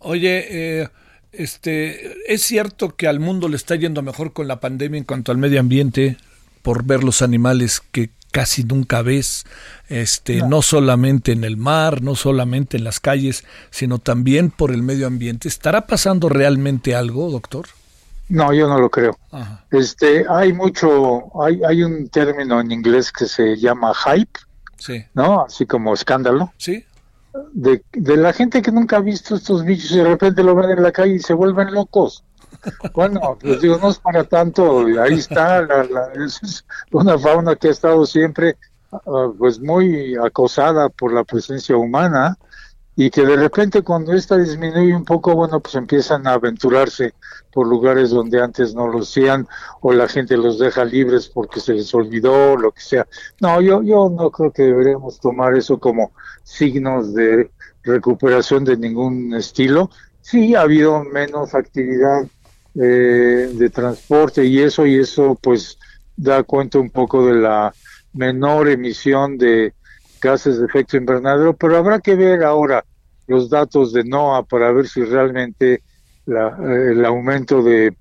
[0.00, 0.88] Oye, eh,
[1.32, 5.32] este, es cierto que al mundo le está yendo mejor con la pandemia en cuanto
[5.32, 6.18] al medio ambiente
[6.60, 9.46] por ver los animales que casi nunca ves,
[9.88, 10.60] este, no.
[10.60, 15.46] solamente en el mar, no solamente en las calles, sino también por el medio ambiente.
[15.46, 17.66] ¿Estará pasando realmente algo, doctor?
[18.28, 19.16] No, yo no lo creo.
[19.70, 24.40] Este, hay mucho, hay, hay un término en inglés que se llama hype,
[24.78, 25.04] sí.
[25.14, 25.44] ¿no?
[25.44, 26.52] Así como escándalo.
[26.56, 26.84] Sí.
[27.52, 30.70] De, de la gente que nunca ha visto estos bichos y de repente lo ven
[30.70, 32.24] en la calle y se vuelven locos.
[32.92, 37.68] Bueno, pues digo, no es para tanto, ahí está, la, la, es una fauna que
[37.68, 38.56] ha estado siempre
[38.92, 42.36] ah, pues muy acosada por la presencia humana
[42.96, 47.14] y que de repente cuando esta disminuye un poco, bueno, pues empiezan a aventurarse
[47.52, 49.48] por lugares donde antes no lo hacían
[49.80, 53.06] o la gente los deja libres porque se les olvidó, lo que sea.
[53.40, 56.12] No, yo, yo no creo que deberíamos tomar eso como
[56.44, 57.50] signos de
[57.82, 59.90] recuperación de ningún estilo.
[60.20, 62.24] Sí, ha habido menos actividad
[62.74, 65.78] eh, de transporte y eso, y eso pues
[66.16, 67.72] da cuenta un poco de la
[68.12, 69.74] menor emisión de
[70.20, 72.84] gases de efecto invernadero, pero habrá que ver ahora
[73.26, 75.82] los datos de NOAA para ver si realmente
[76.26, 77.94] la, eh, el aumento de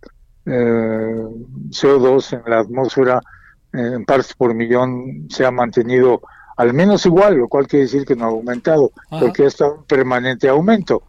[0.45, 1.25] eh,
[1.69, 3.21] CO2 en la atmósfera
[3.73, 6.21] en partes por millón se ha mantenido
[6.55, 10.47] al menos igual, lo cual quiere decir que no ha aumentado, porque está un permanente
[10.47, 11.03] aumento.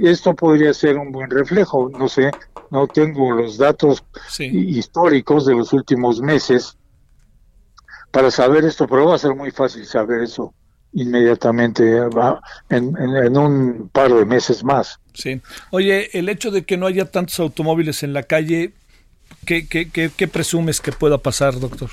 [0.00, 2.30] Esto podría ser un buen reflejo, no sé,
[2.70, 4.04] no tengo los datos
[4.38, 6.76] históricos de los últimos meses
[8.10, 10.54] para saber esto, pero va a ser muy fácil saber eso
[10.92, 11.98] inmediatamente
[12.70, 14.98] en, en, un par de meses más.
[15.12, 15.40] Sí.
[15.70, 18.72] Oye, el hecho de que no haya tantos automóviles en la calle,
[19.44, 21.90] ¿qué, qué, qué, presumes que pueda pasar, doctor?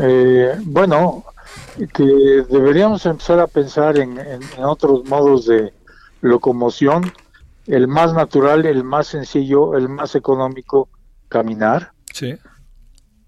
[0.00, 1.24] Eh, bueno,
[1.92, 2.04] que
[2.48, 5.72] deberíamos empezar a pensar en, en, otros modos de
[6.20, 7.12] locomoción.
[7.66, 10.88] El más natural, el más sencillo, el más económico,
[11.28, 11.92] caminar.
[12.12, 12.34] Sí.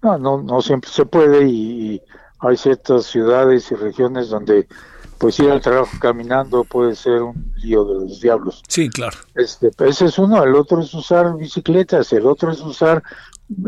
[0.01, 2.01] No, no, no siempre se puede y,
[2.43, 4.67] hay ciertas ciudades y regiones donde
[5.17, 8.61] pues ir al trabajo caminando puede ser un lío de los diablos.
[8.67, 9.17] Sí, claro.
[9.35, 13.01] Este, ese es uno, el otro es usar bicicletas, el otro es usar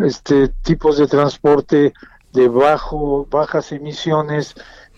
[0.03, 1.93] este tipos de transporte
[2.35, 4.53] de bajo bajas emisiones,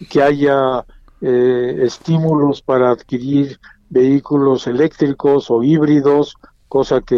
[0.10, 0.86] que haya
[1.22, 3.60] eh, estímulos para adquirir
[3.90, 6.36] vehículos eléctricos o híbridos,
[6.68, 7.16] cosa que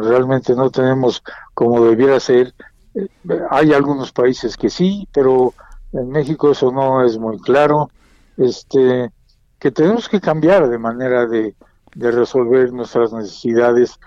[0.00, 1.22] realmente no tenemos
[1.54, 2.54] como debiera ser.
[2.94, 3.08] Eh,
[3.50, 5.54] hay algunos países que sí, pero
[5.92, 7.90] en México eso no es muy claro.
[8.36, 9.10] Este,
[9.58, 11.54] que tenemos que cambiar de manera de,
[11.94, 13.98] de resolver nuestras necesidades,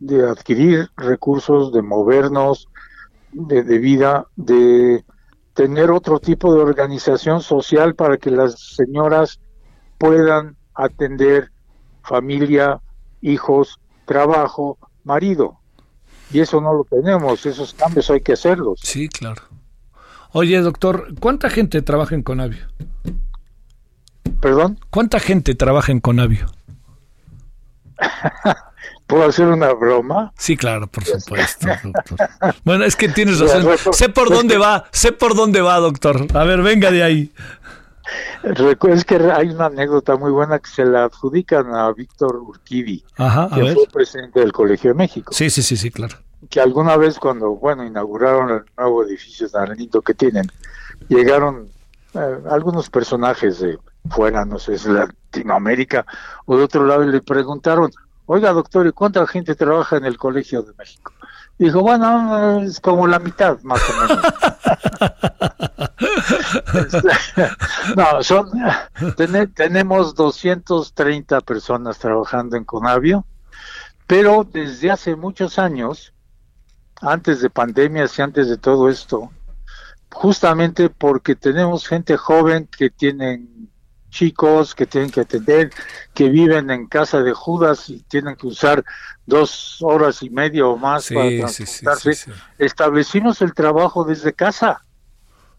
[0.00, 2.68] de adquirir recursos, de movernos,
[3.32, 5.04] de, de, vida, de
[5.54, 9.40] tener otro tipo de organización social para que las señoras
[9.98, 11.50] puedan atender
[12.02, 12.80] familia,
[13.20, 15.58] hijos, trabajo, marido.
[16.32, 18.80] Y eso no lo tenemos, esos cambios hay que hacerlos.
[18.82, 19.42] Sí, claro.
[20.32, 22.66] Oye, doctor, ¿cuánta gente trabaja en Conavio?
[24.40, 24.78] ¿Perdón?
[24.90, 26.46] ¿Cuánta gente trabaja en Conavio?
[29.08, 30.32] ¿Puedo hacer una broma?
[30.38, 32.28] Sí, claro, por supuesto, doctor.
[32.64, 33.66] Bueno, es que tienes razón.
[33.92, 36.26] Sé por dónde va, sé por dónde va, doctor.
[36.34, 37.32] A ver, venga de ahí.
[38.88, 43.74] Es que hay una anécdota muy buena que se la adjudican a Víctor Urquidi, que
[43.74, 45.32] fue presidente del Colegio de México.
[45.32, 46.16] Sí, sí, sí, sí, claro
[46.50, 50.46] que alguna vez cuando, bueno, inauguraron el nuevo edificio tan lindo que tienen,
[51.08, 51.68] llegaron
[52.14, 53.78] eh, algunos personajes de
[54.10, 56.06] fuera, no sé, de Latinoamérica
[56.46, 57.90] o de otro lado y le preguntaron,
[58.28, 61.12] oiga doctor, ¿y cuánta gente trabaja en el Colegio de México?
[61.58, 64.18] dijo, bueno, es como la mitad, más o menos.
[67.96, 68.50] no, son,
[69.54, 73.26] tenemos 230 personas trabajando en Conavio,
[74.06, 76.12] pero desde hace muchos años
[77.00, 79.30] antes de pandemias y antes de todo esto,
[80.12, 83.70] justamente porque tenemos gente joven que tienen
[84.10, 85.70] chicos que tienen que atender,
[86.14, 88.84] que viven en casa de Judas y tienen que usar
[89.26, 92.32] dos horas y media o más para transportarse.
[92.58, 94.82] Establecimos el trabajo desde casa.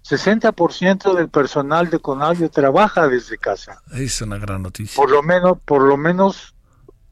[0.07, 3.81] 60% del personal de Conavio trabaja desde casa.
[3.91, 4.95] Es una gran noticia.
[4.95, 6.55] Por lo menos, por lo menos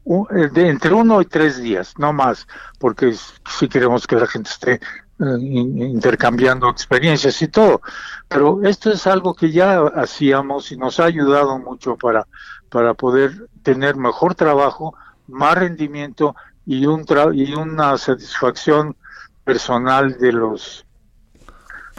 [0.06, 2.48] eh, de entre uno y tres días, no más,
[2.80, 3.14] porque
[3.60, 4.80] si queremos que la gente esté
[5.20, 7.82] intercambiando experiencias y todo.
[8.28, 12.28] Pero esto es algo que ya hacíamos y nos ha ayudado mucho para,
[12.70, 14.96] para poder tener mejor trabajo,
[15.28, 18.96] más rendimiento y, un y una satisfacción
[19.44, 20.84] personal de los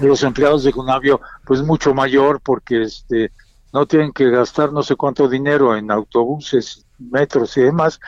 [0.00, 3.32] los empleados de Conavio pues mucho mayor porque este
[3.72, 8.00] no tienen que gastar no sé cuánto dinero en autobuses metros y demás,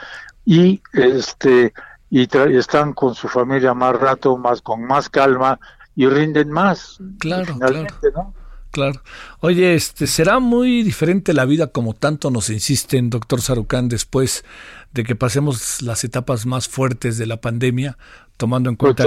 [0.45, 1.73] y este
[2.11, 5.59] y, están con su familia más rato, más con más calma
[5.95, 6.99] y rinden más.
[7.19, 8.35] Claro, claro.
[8.73, 9.01] Claro.
[9.41, 14.45] Oye, este, ¿será muy diferente la vida como tanto nos insisten, doctor Sarucán, después
[14.93, 17.99] de que pasemos las etapas más fuertes de la pandemia,
[18.37, 19.05] tomando en cuenta...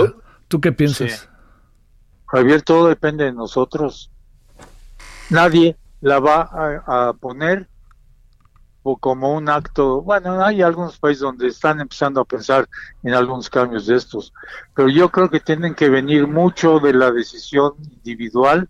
[0.50, 1.30] ¿Tú, qué piensas?
[2.28, 4.12] Javier, todo depende de nosotros.
[5.30, 6.50] Nadie la va
[6.86, 7.68] a, poner
[9.00, 12.68] como un acto, bueno, hay algunos países donde están empezando a pensar
[13.02, 14.34] en algunos cambios de estos,
[14.76, 18.68] pero yo creo que tienen que venir mucho de la decisión individual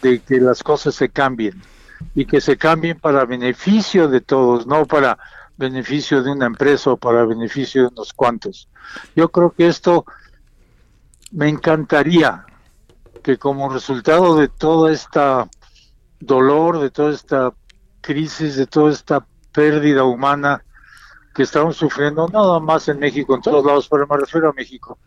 [0.00, 1.62] de que las cosas se cambien
[2.14, 5.18] y que se cambien para beneficio de todos, no para
[5.56, 8.68] beneficio de una empresa o para beneficio de unos cuantos.
[9.14, 10.06] Yo creo que esto
[11.30, 12.46] me encantaría
[13.22, 15.20] que como resultado de todo este
[16.20, 17.52] dolor, de toda esta
[18.00, 20.62] crisis, de toda esta pérdida humana
[21.34, 24.98] que estamos sufriendo, nada más en México, en todos lados, pero me refiero a México,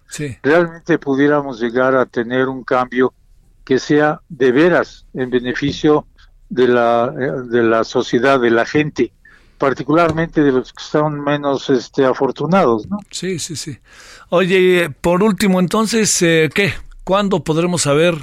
[0.41, 3.13] realmente pudiéramos llegar a tener un cambio
[3.63, 6.07] que sea de veras en beneficio
[6.49, 9.11] de la, de la sociedad, de la gente,
[9.57, 12.97] particularmente de los que están menos este, afortunados, ¿no?
[13.09, 13.77] Sí, sí, sí.
[14.29, 16.73] Oye, por último, entonces, eh, ¿qué?
[17.03, 18.15] ¿Cuándo podremos saber,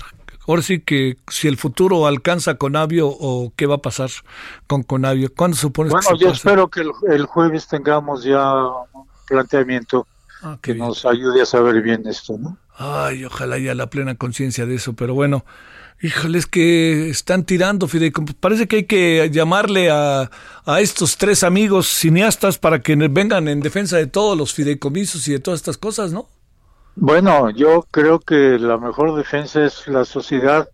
[0.46, 4.10] ahora sí que si el futuro alcanza Conavio o qué va a pasar
[4.66, 5.32] con Conavio?
[5.34, 8.52] ¿Cuándo supones bueno, yo espero que el, jueves tengamos ya
[8.92, 10.06] un planteamiento
[10.42, 12.56] ah, que nos ayude a saber bien esto, ¿no?
[12.76, 15.44] Ay, ojalá haya la plena conciencia de eso, pero bueno,
[16.00, 18.36] híjole, es que están tirando fideicomisos.
[18.40, 20.30] Parece que hay que llamarle a,
[20.64, 25.32] a estos tres amigos cineastas para que vengan en defensa de todos los fideicomisos y
[25.32, 26.28] de todas estas cosas, ¿no?
[26.94, 30.68] Bueno, yo creo que la mejor defensa es la sociedad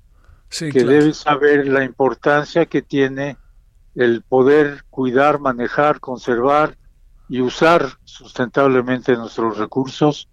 [0.51, 3.37] que debe saber la importancia que tiene
[3.95, 6.77] el poder cuidar, manejar, conservar
[7.29, 10.29] y usar sustentablemente nuestros recursos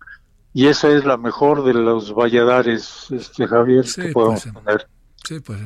[0.54, 4.88] y esa es la mejor de los valladares, este Javier, que podemos poner.
[5.22, 5.60] Sí, pues.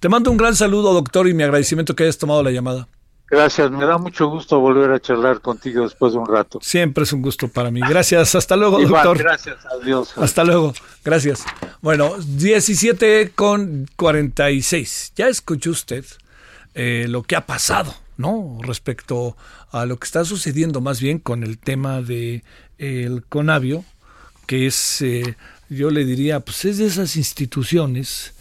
[0.00, 2.88] Te mando un gran saludo, doctor, y mi agradecimiento que hayas tomado la llamada.
[3.28, 6.60] Gracias, me da mucho gusto volver a charlar contigo después de un rato.
[6.62, 7.80] Siempre es un gusto para mí.
[7.80, 9.18] Gracias, hasta luego, doctor.
[9.18, 10.16] Gracias, adiós.
[10.16, 10.72] Hasta luego,
[11.04, 11.44] gracias.
[11.82, 15.12] Bueno, 17 con 46.
[15.16, 16.04] Ya escuchó usted
[16.74, 18.58] eh, lo que ha pasado, ¿no?
[18.62, 19.36] Respecto
[19.72, 22.44] a lo que está sucediendo más bien con el tema de
[22.78, 23.84] el Conavio,
[24.46, 25.36] que es, eh,
[25.68, 28.34] yo le diría, pues es de esas instituciones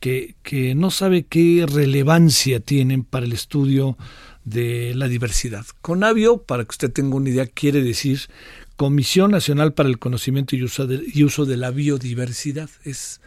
[0.00, 3.96] que, que no sabe qué relevancia tienen para el estudio
[4.44, 5.64] de la diversidad.
[5.80, 8.28] Conavio, para que usted tenga una idea, quiere decir
[8.76, 10.86] Comisión Nacional para el Conocimiento y Uso
[11.46, 12.68] de, la Biodiversidad.
[12.84, 13.20] Es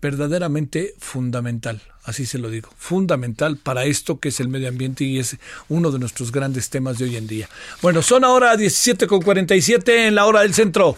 [0.00, 5.18] verdaderamente fundamental, así se lo digo, fundamental para esto que es el medio ambiente y
[5.18, 5.36] es
[5.68, 7.48] uno de nuestros grandes temas de hoy en día.
[7.82, 10.96] Bueno, son ahora 17.47 en la hora del centro.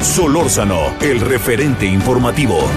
[0.00, 2.68] Solórzano, el referente informativo.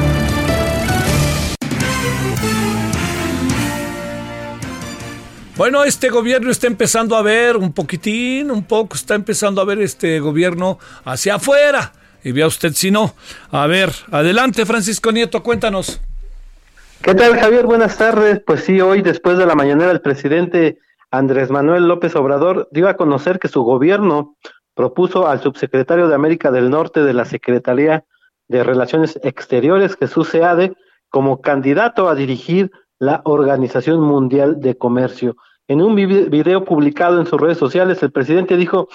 [5.57, 9.79] Bueno, este gobierno está empezando a ver un poquitín, un poco, está empezando a ver
[9.79, 11.93] este gobierno hacia afuera
[12.25, 13.13] y vea usted si no.
[13.51, 16.01] A ver, adelante Francisco Nieto, cuéntanos.
[17.01, 17.65] ¿Qué tal Javier?
[17.67, 18.41] Buenas tardes.
[18.45, 20.77] Pues sí, hoy después de la mañanera el presidente
[21.09, 24.35] Andrés Manuel López Obrador dio a conocer que su gobierno
[24.73, 28.03] propuso al subsecretario de América del Norte de la Secretaría
[28.49, 30.73] de Relaciones Exteriores, Jesús Seade,
[31.09, 35.35] como candidato a dirigir la Organización Mundial de Comercio.
[35.67, 38.87] En un video publicado en sus redes sociales, el presidente dijo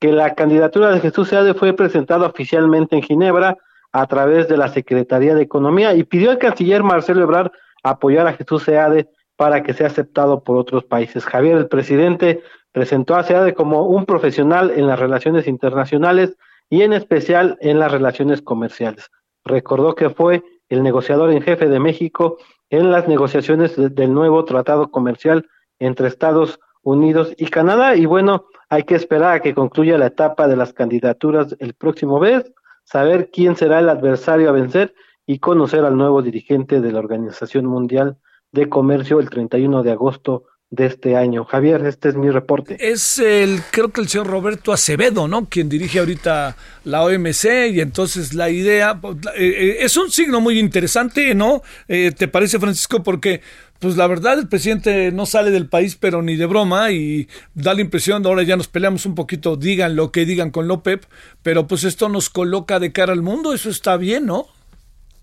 [0.00, 3.56] que la candidatura de Jesús Seade fue presentada oficialmente en Ginebra
[3.92, 7.52] a través de la Secretaría de Economía y pidió al canciller Marcelo Ebrard
[7.82, 11.24] apoyar a Jesús Seade para que sea aceptado por otros países.
[11.24, 12.42] Javier, el presidente,
[12.72, 16.36] presentó a Seade como un profesional en las relaciones internacionales
[16.68, 19.10] y en especial en las relaciones comerciales.
[19.44, 22.38] Recordó que fue el negociador en jefe de México
[22.70, 25.48] en las negociaciones del nuevo tratado comercial
[25.78, 27.96] entre Estados Unidos y Canadá.
[27.96, 32.20] Y bueno, hay que esperar a que concluya la etapa de las candidaturas el próximo
[32.20, 32.52] mes,
[32.84, 34.94] saber quién será el adversario a vencer
[35.26, 38.18] y conocer al nuevo dirigente de la Organización Mundial
[38.52, 41.44] de Comercio el 31 de agosto de este año.
[41.44, 42.76] Javier, este es mi reporte.
[42.80, 45.48] Es el, creo que el señor Roberto Acevedo, ¿no?
[45.48, 48.98] Quien dirige ahorita la OMC y entonces la idea,
[49.36, 51.62] eh, eh, es un signo muy interesante, ¿no?
[51.86, 53.02] Eh, ¿Te parece, Francisco?
[53.04, 53.42] Porque,
[53.78, 57.72] pues la verdad, el presidente no sale del país, pero ni de broma y da
[57.72, 61.00] la impresión, ahora ya nos peleamos un poquito, digan lo que digan con López,
[61.42, 64.46] pero pues esto nos coloca de cara al mundo, eso está bien, ¿no?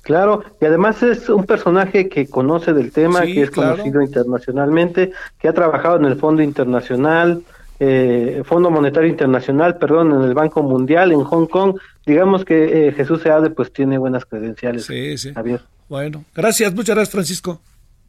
[0.04, 5.48] Claro, y además es un personaje que conoce del tema, que es conocido internacionalmente, que
[5.48, 7.42] ha trabajado en el Fondo Internacional,
[7.80, 11.78] eh, Fondo Monetario Internacional, perdón, en el Banco Mundial, en Hong Kong.
[12.06, 14.86] Digamos que eh, Jesús Seade pues tiene buenas credenciales.
[14.86, 15.34] Sí, sí.
[15.34, 15.62] Javier.
[15.88, 17.62] Bueno, gracias, muchas gracias, Francisco.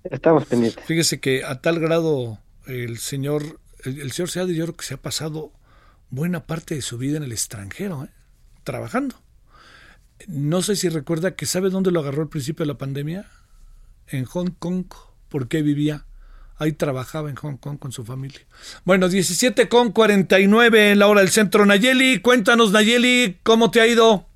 [0.02, 0.84] Estamos pendientes.
[0.84, 3.42] Fíjese que a tal grado el señor,
[3.84, 5.52] el, señor Seade, yo creo que se ha pasado
[6.10, 8.08] buena parte de su vida en el extranjero, ¿eh?
[8.64, 9.16] trabajando.
[10.26, 13.26] No sé si recuerda que sabe dónde lo agarró al principio de la pandemia.
[14.08, 14.86] En Hong Kong,
[15.28, 16.06] porque vivía.
[16.56, 18.40] Ahí trabajaba en Hong Kong con su familia.
[18.84, 21.66] Bueno, 17 con 49 en la hora del centro.
[21.66, 24.28] Nayeli, cuéntanos, Nayeli, ¿cómo te ha ido?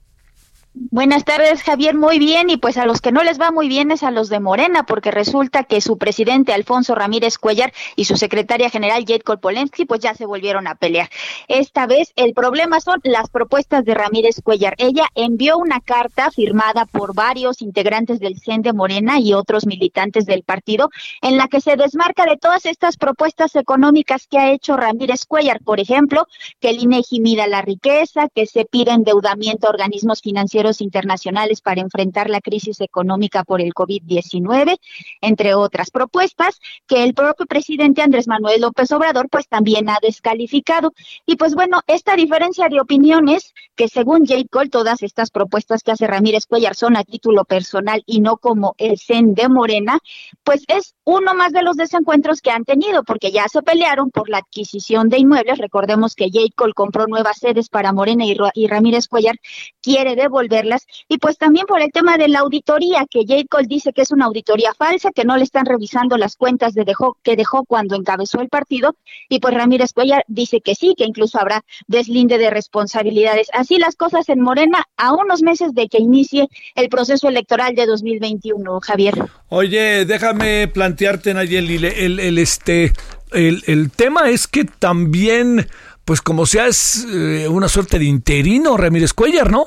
[0.80, 1.96] Buenas tardes, Javier.
[1.96, 2.50] Muy bien.
[2.50, 4.84] Y pues a los que no les va muy bien es a los de Morena,
[4.84, 9.98] porque resulta que su presidente Alfonso Ramírez Cuellar y su secretaria general Jet Kolpolensky pues
[10.00, 11.08] ya se volvieron a pelear.
[11.48, 14.76] Esta vez el problema son las propuestas de Ramírez Cuellar.
[14.78, 20.26] Ella envió una carta firmada por varios integrantes del CEN de Morena y otros militantes
[20.26, 20.90] del partido
[21.22, 25.60] en la que se desmarca de todas estas propuestas económicas que ha hecho Ramírez Cuellar.
[25.60, 26.28] Por ejemplo,
[26.60, 31.80] que el INEGI mida la riqueza, que se pide endeudamiento a organismos financieros internacionales para
[31.80, 34.78] enfrentar la crisis económica por el COVID-19,
[35.20, 40.92] entre otras propuestas que el propio presidente Andrés Manuel López Obrador pues también ha descalificado.
[41.26, 44.42] Y pues bueno, esta diferencia de opiniones que según J.
[44.50, 48.74] Cole todas estas propuestas que hace Ramírez Cuellar son a título personal y no como
[48.78, 49.98] el CEN de Morena,
[50.44, 54.28] pues es uno más de los desencuentros que han tenido porque ya se pelearon por
[54.28, 55.56] la adquisición de inmuebles.
[55.56, 56.48] Recordemos que J.
[56.54, 59.36] Cole compró nuevas sedes para Morena y, Ramírez Cuellar
[59.80, 60.66] quiere devolver
[61.08, 63.44] y pues también por el tema de la auditoría, que J.
[63.48, 66.84] Cole dice que es una auditoría falsa, que no le están revisando las cuentas de
[66.84, 68.94] dejó, que dejó cuando encabezó el partido,
[69.30, 73.48] y pues Ramírez Cuellar dice que sí, que incluso habrá deslinde de responsabilidades.
[73.54, 77.86] Así las cosas en Morena a unos meses de que inicie el proceso electoral de
[77.86, 79.14] 2021, Javier.
[79.48, 80.68] Oye, déjame
[80.98, 82.92] plantearte, Nayeli, el, el, este,
[83.30, 85.68] el, el tema es que también
[86.04, 89.66] pues como sea es eh, una suerte de interino Ramírez Cuellar, ¿no?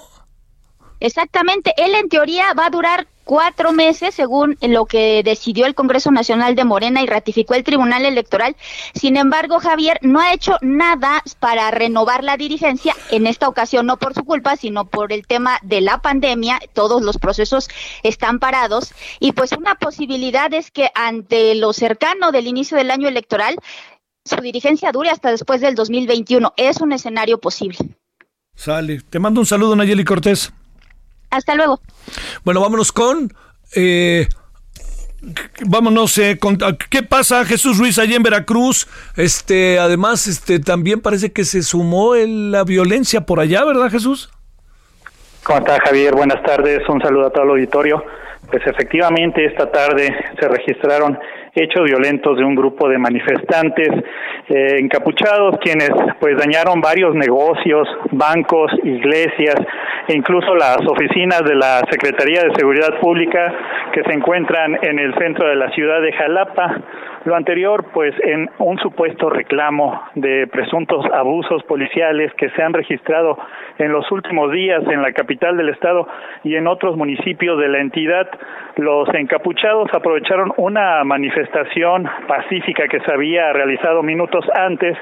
[1.00, 6.12] Exactamente, él en teoría va a durar cuatro meses, según lo que decidió el Congreso
[6.12, 8.58] Nacional de Morena y ratificó el Tribunal Electoral.
[8.94, 13.96] Sin embargo, Javier no ha hecho nada para renovar la dirigencia, en esta ocasión no
[13.96, 17.70] por su culpa, sino por el tema de la pandemia, todos los procesos
[18.04, 23.08] están parados y pues una posibilidad es que ante lo cercano del inicio del año
[23.08, 23.56] electoral,
[24.26, 26.52] su dirigencia dure hasta después del 2021.
[26.58, 27.78] Es un escenario posible.
[28.56, 29.00] Sale.
[29.10, 30.52] Te mando un saludo, Nayeli Cortés.
[31.32, 31.80] Hasta luego.
[32.44, 33.34] Bueno, vámonos con...
[33.76, 34.28] Eh,
[35.66, 36.58] vámonos eh, con,
[36.90, 42.16] qué pasa Jesús Ruiz allá en Veracruz este además este también parece que se sumó
[42.16, 44.32] la violencia por allá verdad Jesús
[45.44, 46.88] cómo está Javier buenas tardes.
[46.88, 48.04] Un saludo a todo el auditorio.
[48.50, 51.18] Pues efectivamente esta tarde se registraron
[51.54, 53.90] hechos violentos de un grupo de manifestantes
[54.48, 59.56] eh, encapuchados quienes pues dañaron varios negocios, bancos, iglesias
[60.08, 63.54] e incluso las oficinas de la Secretaría de Seguridad Pública
[63.94, 66.82] que se encuentran en el centro de la ciudad de Jalapa.
[67.24, 73.38] Lo anterior, pues, en un supuesto reclamo de presuntos abusos policiales que se han registrado
[73.78, 76.08] en los últimos días en la capital del estado
[76.44, 78.28] y en otros municipios de la entidad,
[78.78, 84.98] los encapuchados aprovecharon una manifestación pacífica que se había realizado minutos antes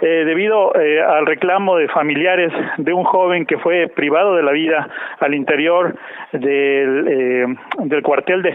[0.00, 4.52] eh, debido eh, al reclamo de familiares de un joven que fue privado de la
[4.52, 4.88] vida
[5.18, 5.96] al interior
[6.32, 8.52] del, eh, cuartel de,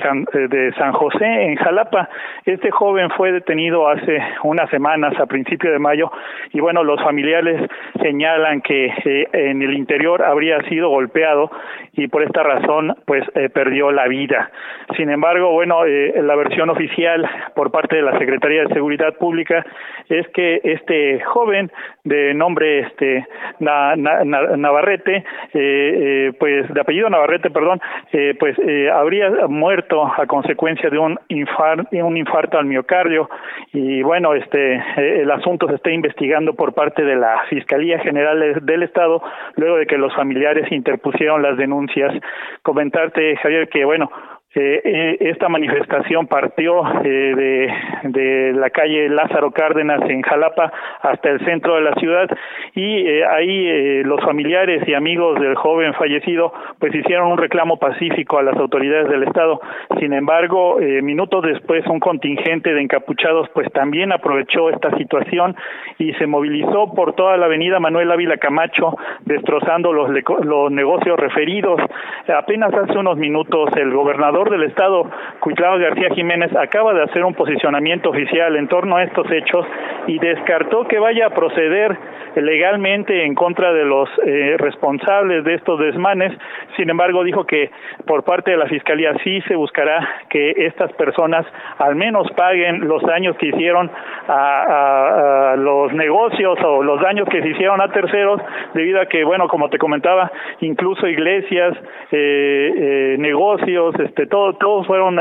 [0.47, 2.09] de San José en Jalapa.
[2.45, 6.11] Este joven fue detenido hace unas semanas, a principios de mayo,
[6.53, 7.69] y bueno, los familiares
[8.01, 8.93] señalan que
[9.33, 11.51] en el interior habría sido golpeado
[11.93, 13.23] y por esta razón pues
[13.53, 14.49] perdió la vida.
[14.95, 19.65] Sin embargo, bueno, la versión oficial por parte de la Secretaría de Seguridad Pública
[20.09, 21.71] es que este joven
[22.03, 23.25] de nombre este
[23.59, 25.23] Navarrete, eh,
[25.53, 27.81] eh, pues de apellido Navarrete, perdón,
[28.11, 28.55] eh, pues
[28.93, 33.29] habría muerto a consecuencia de un infarto, un infarto al miocardio
[33.71, 38.84] y bueno, este el asunto se está investigando por parte de la Fiscalía General del
[38.84, 39.21] Estado
[39.55, 42.13] luego de que los familiares interpusieron las denuncias.
[42.61, 44.11] Comentarte, Javier, que bueno,
[44.56, 47.68] eh, eh, esta manifestación partió eh,
[48.04, 52.30] de, la calle Lázaro Cárdenas en Jalapa hasta el centro de la ciudad
[52.76, 58.38] y eh, ahí los familiares y amigos del joven fallecido pues hicieron un reclamo pacífico
[58.38, 59.60] a las autoridades del estado.
[59.99, 65.56] Sin embargo, minutos después un contingente de encapuchados pues también aprovechó esta situación
[65.97, 68.95] y se movilizó por toda la avenida Manuel Ávila Camacho
[69.26, 70.10] destrozando los,
[70.43, 71.82] los negocios referidos.
[72.28, 77.33] Apenas hace unos minutos el gobernador del estado, Cuitlao García Jiménez, acaba de hacer un
[77.33, 79.65] posicionamiento oficial en torno a estos hechos
[80.07, 81.97] y descartó que vaya a proceder
[82.35, 86.33] legalmente en contra de los eh, responsables de estos desmanes.
[86.75, 87.69] Sin embargo, dijo que
[88.05, 91.45] por parte de la Fiscalía sí se buscará que estas personas
[91.77, 93.89] al menos paguen los daños que hicieron
[94.27, 98.41] a, los negocios o los daños que se hicieron a terceros,
[98.73, 100.31] debido a que, bueno, como te comentaba,
[100.61, 101.77] incluso iglesias,
[102.11, 105.17] eh, eh, negocios, este, todo, todos fueron,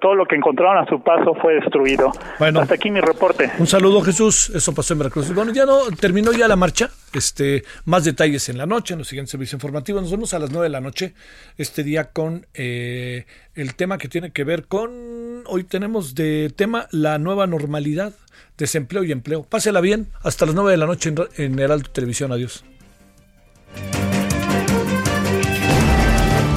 [0.00, 2.10] todo lo que encontraron a su paso fue destruido.
[2.38, 3.50] Bueno, hasta aquí mi reporte.
[3.58, 4.50] Un saludo, Jesús.
[4.54, 5.34] Eso pasó en Veracruz.
[5.34, 6.88] Bueno, ya no terminó ya la marcha.
[7.12, 10.00] Este, más detalles en la noche, en los siguientes servicios informativos.
[10.00, 11.12] Nos vemos a las 9 de la noche
[11.58, 15.42] este día con eh, el tema que tiene que ver con.
[15.46, 18.14] Hoy tenemos de tema la nueva normalidad,
[18.56, 19.42] desempleo y empleo.
[19.42, 20.06] Pásela bien.
[20.22, 22.32] Hasta las 9 de la noche en, en Heraldo Televisión.
[22.32, 22.64] Adiós.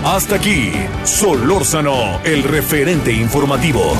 [0.06, 0.74] Hasta aquí,
[1.06, 3.94] Solórzano, el referente informativo.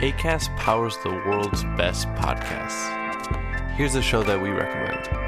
[0.00, 2.88] ACAST powers the world's best podcasts.
[3.76, 5.27] Here's a show that we recommend.